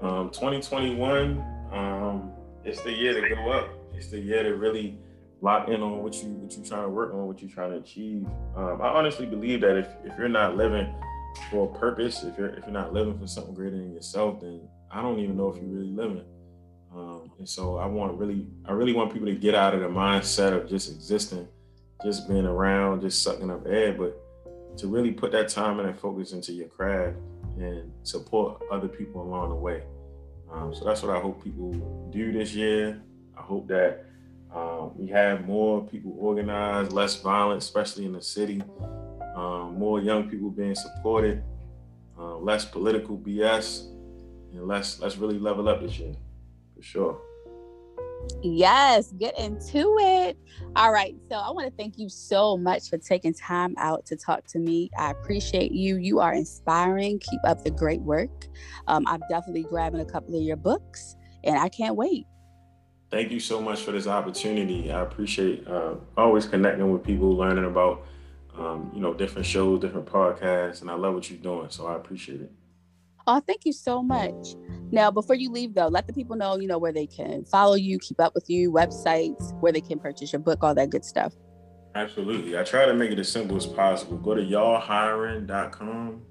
um, 0.00 0.30
2021, 0.30 1.44
um, 1.76 2.32
it's 2.64 2.82
the 2.82 2.92
year 2.92 3.20
to 3.20 3.34
go 3.34 3.52
up. 3.52 3.68
It's 3.94 4.08
the 4.08 4.18
year 4.18 4.42
to 4.42 4.56
really 4.56 4.98
lock 5.40 5.68
in 5.68 5.82
on 5.82 6.02
what 6.02 6.14
you 6.22 6.30
what 6.30 6.56
you're 6.56 6.64
trying 6.64 6.82
to 6.82 6.88
work 6.88 7.12
on, 7.12 7.26
what 7.26 7.40
you're 7.40 7.50
trying 7.50 7.70
to 7.70 7.78
achieve. 7.78 8.26
Um, 8.56 8.80
I 8.80 8.88
honestly 8.88 9.26
believe 9.26 9.60
that 9.60 9.76
if, 9.76 9.88
if 10.04 10.18
you're 10.18 10.28
not 10.28 10.56
living 10.56 10.92
for 11.50 11.70
a 11.70 11.78
purpose, 11.78 12.24
if 12.24 12.36
you're 12.38 12.48
if 12.48 12.64
you're 12.64 12.72
not 12.72 12.92
living 12.92 13.18
for 13.18 13.26
something 13.26 13.54
greater 13.54 13.76
than 13.76 13.94
yourself, 13.94 14.40
then 14.40 14.60
I 14.90 15.02
don't 15.02 15.18
even 15.18 15.36
know 15.36 15.48
if 15.48 15.56
you're 15.56 15.66
really 15.66 15.92
living. 15.92 16.24
Um, 16.94 17.30
and 17.38 17.48
so 17.48 17.76
I 17.76 17.86
want 17.86 18.18
really 18.18 18.46
I 18.64 18.72
really 18.72 18.92
want 18.92 19.12
people 19.12 19.28
to 19.28 19.34
get 19.34 19.54
out 19.54 19.74
of 19.74 19.80
the 19.80 19.88
mindset 19.88 20.52
of 20.52 20.68
just 20.68 20.90
existing, 20.90 21.46
just 22.02 22.28
being 22.28 22.46
around, 22.46 23.02
just 23.02 23.22
sucking 23.22 23.50
up 23.50 23.66
air, 23.66 23.92
but 23.92 24.18
to 24.78 24.88
really 24.88 25.12
put 25.12 25.32
that 25.32 25.48
time 25.48 25.78
and 25.78 25.88
that 25.88 25.98
focus 26.00 26.32
into 26.32 26.52
your 26.52 26.68
craft 26.68 27.16
and 27.58 27.90
support 28.02 28.62
other 28.70 28.88
people 28.88 29.22
along 29.22 29.50
the 29.50 29.54
way. 29.54 29.82
Um, 30.56 30.74
so 30.74 30.84
that's 30.84 31.02
what 31.02 31.14
I 31.14 31.20
hope 31.20 31.44
people 31.44 31.72
do 32.10 32.32
this 32.32 32.54
year. 32.54 33.00
I 33.36 33.42
hope 33.42 33.68
that 33.68 34.06
um, 34.54 34.92
we 34.96 35.06
have 35.08 35.46
more 35.46 35.86
people 35.86 36.16
organized, 36.18 36.92
less 36.92 37.20
violence, 37.20 37.64
especially 37.64 38.06
in 38.06 38.12
the 38.12 38.22
city. 38.22 38.62
Um, 39.36 39.78
more 39.78 40.00
young 40.00 40.30
people 40.30 40.50
being 40.50 40.74
supported, 40.74 41.42
uh, 42.18 42.36
less 42.38 42.64
political 42.64 43.18
BS, 43.18 43.88
and 44.52 44.66
let's 44.66 44.98
let's 44.98 45.18
really 45.18 45.38
level 45.38 45.68
up 45.68 45.82
this 45.82 45.98
year, 45.98 46.14
for 46.74 46.82
sure. 46.82 47.20
Yes, 48.42 49.12
get 49.12 49.38
into 49.38 49.96
it. 50.00 50.38
All 50.76 50.92
right. 50.92 51.14
So 51.30 51.36
I 51.36 51.50
want 51.50 51.66
to 51.68 51.76
thank 51.76 51.98
you 51.98 52.08
so 52.08 52.56
much 52.56 52.88
for 52.90 52.98
taking 52.98 53.34
time 53.34 53.74
out 53.78 54.06
to 54.06 54.16
talk 54.16 54.44
to 54.48 54.58
me. 54.58 54.90
I 54.98 55.10
appreciate 55.10 55.72
you. 55.72 55.96
You 55.96 56.20
are 56.20 56.34
inspiring. 56.34 57.18
Keep 57.18 57.40
up 57.44 57.64
the 57.64 57.70
great 57.70 58.00
work. 58.02 58.46
Um, 58.86 59.04
I'm 59.06 59.20
definitely 59.30 59.64
grabbing 59.64 60.00
a 60.00 60.04
couple 60.04 60.36
of 60.36 60.42
your 60.42 60.56
books 60.56 61.16
and 61.44 61.58
I 61.58 61.68
can't 61.68 61.96
wait 61.96 62.26
thank 63.10 63.30
you 63.30 63.40
so 63.40 63.60
much 63.60 63.82
for 63.82 63.92
this 63.92 64.06
opportunity. 64.06 64.90
I 64.90 65.00
appreciate 65.00 65.66
uh, 65.66 65.94
always 66.16 66.46
connecting 66.46 66.90
with 66.90 67.02
people, 67.02 67.34
learning 67.34 67.64
about 67.64 68.06
um, 68.56 68.90
you 68.94 69.00
know 69.00 69.14
different 69.14 69.46
shows, 69.46 69.80
different 69.80 70.06
podcasts, 70.06 70.80
and 70.80 70.90
I 70.90 70.94
love 70.94 71.14
what 71.14 71.30
you're 71.30 71.38
doing. 71.38 71.68
So 71.70 71.86
I 71.86 71.96
appreciate 71.96 72.40
it. 72.40 72.52
Oh, 73.26 73.40
thank 73.46 73.64
you 73.64 73.72
so 73.72 74.02
much. 74.02 74.54
Now, 74.92 75.10
before 75.10 75.34
you 75.34 75.50
leave, 75.50 75.74
though, 75.74 75.88
let 75.88 76.06
the 76.06 76.12
people 76.12 76.36
know 76.36 76.58
you 76.58 76.68
know 76.68 76.78
where 76.78 76.92
they 76.92 77.06
can 77.06 77.44
follow 77.44 77.74
you, 77.74 77.98
keep 77.98 78.20
up 78.20 78.34
with 78.34 78.48
you, 78.48 78.70
websites, 78.70 79.52
where 79.60 79.72
they 79.72 79.80
can 79.80 79.98
purchase 79.98 80.32
your 80.32 80.40
book, 80.40 80.62
all 80.62 80.74
that 80.74 80.90
good 80.90 81.04
stuff. 81.04 81.32
Absolutely. 81.96 82.58
I 82.58 82.62
try 82.62 82.86
to 82.86 82.94
make 82.94 83.10
it 83.10 83.18
as 83.18 83.30
simple 83.30 83.56
as 83.56 83.66
possible. 83.66 84.18
Go 84.18 84.34
to 84.34 84.42
y'allhiring.com. 84.42 86.22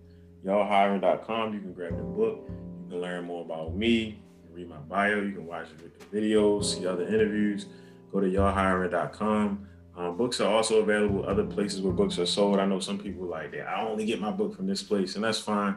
Y'allhiring.com. 0.45 1.53
You 1.53 1.59
can 1.59 1.73
grab 1.73 1.97
the 1.97 2.03
book. 2.03 2.47
You 2.47 2.91
can 2.91 3.01
learn 3.01 3.25
more 3.25 3.43
about 3.43 3.75
me, 3.75 4.21
read 4.51 4.69
my 4.69 4.77
bio. 4.77 5.21
You 5.21 5.33
can 5.33 5.47
watch 5.47 5.67
the 5.77 6.17
videos, 6.17 6.75
see 6.75 6.87
other 6.87 7.07
interviews. 7.07 7.65
Go 8.11 8.21
to 8.21 8.27
y'allhiring.com. 8.27 9.67
Um, 9.97 10.17
books 10.17 10.41
are 10.41 10.53
also 10.53 10.81
available 10.81 11.25
other 11.25 11.45
places 11.45 11.81
where 11.81 11.93
books 11.93 12.19
are 12.19 12.25
sold. 12.25 12.59
I 12.59 12.65
know 12.65 12.79
some 12.79 12.97
people 12.99 13.25
like 13.25 13.51
that. 13.51 13.67
I 13.67 13.81
only 13.85 14.05
get 14.05 14.19
my 14.19 14.31
book 14.31 14.55
from 14.55 14.67
this 14.67 14.83
place, 14.83 15.15
and 15.15 15.23
that's 15.23 15.39
fine. 15.39 15.75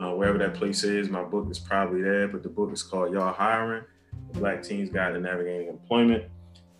Uh, 0.00 0.12
wherever 0.14 0.38
that 0.38 0.54
place 0.54 0.84
is, 0.84 1.08
my 1.08 1.24
book 1.24 1.48
is 1.50 1.58
probably 1.58 2.02
there. 2.02 2.28
But 2.28 2.42
the 2.42 2.48
book 2.48 2.72
is 2.72 2.82
called 2.82 3.12
Y'all 3.12 3.32
Hiring: 3.32 3.82
Black 4.34 4.62
Teens 4.62 4.90
Guide 4.90 5.14
to 5.14 5.20
Navigating 5.20 5.68
Employment. 5.68 6.24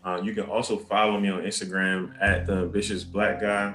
Uh, 0.04 0.20
you 0.22 0.32
can 0.34 0.44
also 0.44 0.76
follow 0.76 1.18
me 1.18 1.28
on 1.28 1.40
Instagram 1.42 2.14
at 2.20 2.46
the 2.46 2.58
ambitious 2.58 3.02
black 3.02 3.40
guy. 3.40 3.74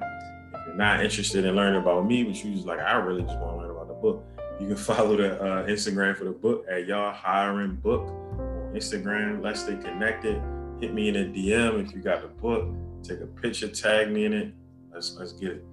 If 0.53 0.67
you're 0.67 0.75
not 0.75 1.03
interested 1.03 1.43
in 1.43 1.55
learning 1.55 1.81
about 1.81 2.05
me, 2.05 2.23
but 2.23 2.41
you 2.43 2.53
just 2.53 2.65
like, 2.65 2.79
I 2.79 2.93
really 2.93 3.23
just 3.23 3.37
want 3.39 3.53
to 3.53 3.57
learn 3.57 3.71
about 3.71 3.87
the 3.89 3.93
book 3.95 4.23
you 4.59 4.67
can 4.67 4.75
follow 4.95 5.17
the 5.17 5.41
uh, 5.41 5.65
Instagram 5.67 6.15
for 6.15 6.25
the 6.25 6.31
book 6.31 6.65
at 6.69 6.85
y'all 6.85 7.13
hiring 7.13 7.75
book 7.75 8.07
on 8.07 8.73
Instagram. 8.73 9.43
Let's 9.43 9.61
stay 9.61 9.75
connected. 9.75 10.41
Hit 10.79 10.93
me 10.93 11.09
in 11.09 11.15
a 11.15 11.25
DM 11.25 11.85
if 11.85 11.93
you 11.93 12.01
got 12.01 12.21
the 12.21 12.27
book. 12.27 12.67
Take 13.03 13.19
a 13.19 13.27
picture, 13.27 13.67
tag 13.67 14.11
me 14.11 14.25
in 14.25 14.33
it. 14.33 14.53
Let's 14.93 15.15
let's 15.17 15.33
get 15.33 15.51
it. 15.51 15.65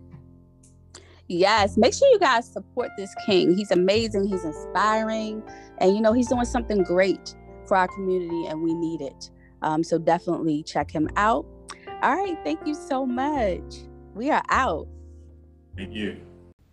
Yes, 1.28 1.76
make 1.76 1.94
sure 1.94 2.08
you 2.08 2.18
guys 2.18 2.50
support 2.52 2.90
this 2.96 3.14
king. 3.24 3.54
He's 3.54 3.70
amazing. 3.70 4.26
He's 4.26 4.44
inspiring, 4.44 5.42
and 5.78 5.94
you 5.94 6.00
know 6.00 6.12
he's 6.12 6.28
doing 6.28 6.44
something 6.44 6.82
great 6.82 7.36
for 7.66 7.76
our 7.76 7.86
community, 7.88 8.46
and 8.46 8.62
we 8.62 8.74
need 8.74 9.00
it. 9.00 9.30
Um, 9.62 9.84
so 9.84 9.96
definitely 9.96 10.64
check 10.64 10.90
him 10.90 11.08
out. 11.16 11.46
All 12.02 12.16
right, 12.16 12.36
thank 12.42 12.66
you 12.66 12.74
so 12.74 13.06
much. 13.06 13.62
We 14.14 14.30
are 14.30 14.42
out. 14.48 14.88
Thank 15.76 15.94
you. 15.94 16.20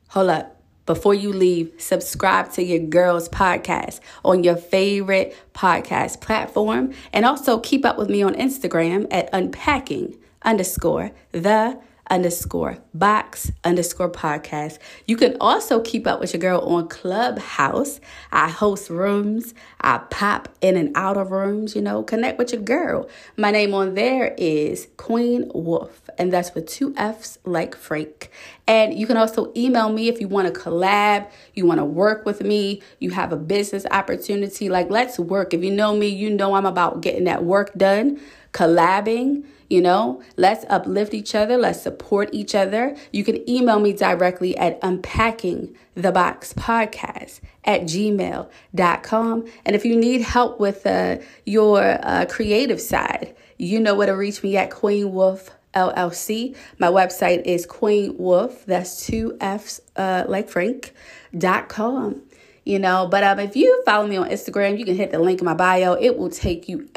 Hold 0.09 0.29
up. 0.29 0.57
Before 0.87 1.13
you 1.13 1.33
leave, 1.33 1.73
subscribe 1.77 2.53
to 2.53 2.63
your 2.63 2.79
girls 2.79 3.27
podcast 3.27 3.99
on 4.23 4.45
your 4.45 4.55
favorite 4.55 5.35
podcast 5.53 6.21
platform. 6.21 6.93
And 7.11 7.25
also 7.25 7.59
keep 7.59 7.85
up 7.85 7.97
with 7.97 8.09
me 8.09 8.23
on 8.23 8.33
Instagram 8.35 9.05
at 9.11 9.29
unpacking 9.33 10.17
underscore 10.47 11.11
the 11.33 11.77
underscore 12.09 12.77
box 12.93 13.51
underscore 13.65 14.09
podcast. 14.09 14.79
You 15.05 15.17
can 15.17 15.35
also 15.41 15.81
keep 15.81 16.07
up 16.07 16.19
with 16.19 16.33
your 16.33 16.39
girl 16.39 16.61
on 16.61 16.87
Clubhouse. 16.87 17.99
I 18.31 18.49
host 18.49 18.89
rooms, 18.89 19.53
I 19.81 19.99
pop 20.09 20.49
in 20.61 20.77
and 20.77 20.95
out 20.95 21.17
of 21.17 21.31
rooms, 21.31 21.75
you 21.75 21.81
know, 21.81 22.03
connect 22.03 22.37
with 22.39 22.53
your 22.53 22.61
girl. 22.61 23.09
My 23.35 23.51
name 23.51 23.73
on 23.73 23.95
there 23.95 24.33
is 24.37 24.87
Queen 24.97 25.51
Wolff, 25.53 26.09
and 26.17 26.31
that's 26.31 26.55
with 26.55 26.67
two 26.67 26.93
F's 26.95 27.37
like 27.45 27.75
Frank. 27.75 28.31
And 28.67 28.97
you 28.97 29.05
can 29.05 29.17
also 29.17 29.51
email 29.55 29.91
me 29.91 30.07
if 30.07 30.19
you 30.19 30.27
want 30.29 30.53
to 30.53 30.59
collab, 30.59 31.29
you 31.55 31.65
want 31.65 31.79
to 31.79 31.85
work 31.85 32.25
with 32.25 32.41
me, 32.41 32.81
you 32.99 33.11
have 33.11 33.31
a 33.31 33.37
business 33.37 33.85
opportunity. 33.91 34.69
Like, 34.69 34.89
let's 34.89 35.19
work. 35.19 35.53
If 35.53 35.63
you 35.63 35.71
know 35.71 35.95
me, 35.95 36.07
you 36.07 36.29
know 36.29 36.53
I'm 36.53 36.65
about 36.65 37.01
getting 37.01 37.25
that 37.25 37.43
work 37.43 37.73
done, 37.77 38.19
collabing 38.53 39.45
you 39.69 39.81
know, 39.81 40.21
let's 40.37 40.65
uplift 40.69 41.13
each 41.13 41.35
other. 41.35 41.57
Let's 41.57 41.81
support 41.81 42.29
each 42.31 42.55
other. 42.55 42.95
You 43.11 43.23
can 43.23 43.47
email 43.49 43.79
me 43.79 43.93
directly 43.93 44.57
at 44.57 44.79
unpacking 44.81 45.75
the 45.95 46.11
box 46.11 46.53
podcast 46.53 47.41
at 47.65 47.81
gmail.com. 47.81 49.45
And 49.65 49.75
if 49.75 49.83
you 49.85 49.97
need 49.97 50.21
help 50.21 50.59
with 50.59 50.85
uh, 50.85 51.17
your 51.45 51.99
uh, 52.01 52.25
creative 52.29 52.79
side, 52.79 53.35
you 53.57 53.79
know 53.79 53.95
where 53.95 54.07
to 54.07 54.15
reach 54.15 54.43
me 54.43 54.55
at 54.57 54.71
Queen 54.71 55.11
Wolff 55.11 55.49
LLC. 55.73 56.55
My 56.79 56.87
website 56.87 57.43
is 57.45 57.65
Queen 57.65 58.17
Wolff, 58.17 58.65
that's 58.65 59.05
two 59.05 59.37
F's 59.41 59.81
uh, 59.95 60.23
like 60.27 60.49
Frank, 60.49 60.93
dot 61.37 61.69
com. 61.69 62.21
You 62.65 62.79
know, 62.79 63.07
but 63.09 63.23
um, 63.23 63.39
if 63.39 63.55
you 63.55 63.81
follow 63.85 64.07
me 64.07 64.17
on 64.17 64.29
Instagram, 64.29 64.77
you 64.77 64.85
can 64.85 64.95
hit 64.95 65.11
the 65.11 65.19
link 65.19 65.39
in 65.39 65.45
my 65.45 65.53
bio. 65.53 65.93
It 65.93 66.17
will 66.17 66.29
take 66.29 66.67
you 66.67 66.89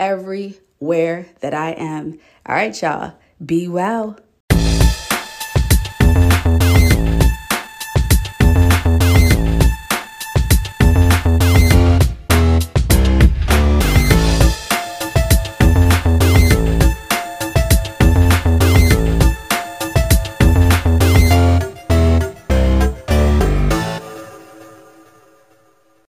everywhere 0.81 1.27
that 1.41 1.53
I 1.53 1.73
am. 1.73 2.19
All 2.47 2.55
right, 2.55 2.81
y'all. 2.81 3.15
Be 3.45 3.69
well. 3.69 4.19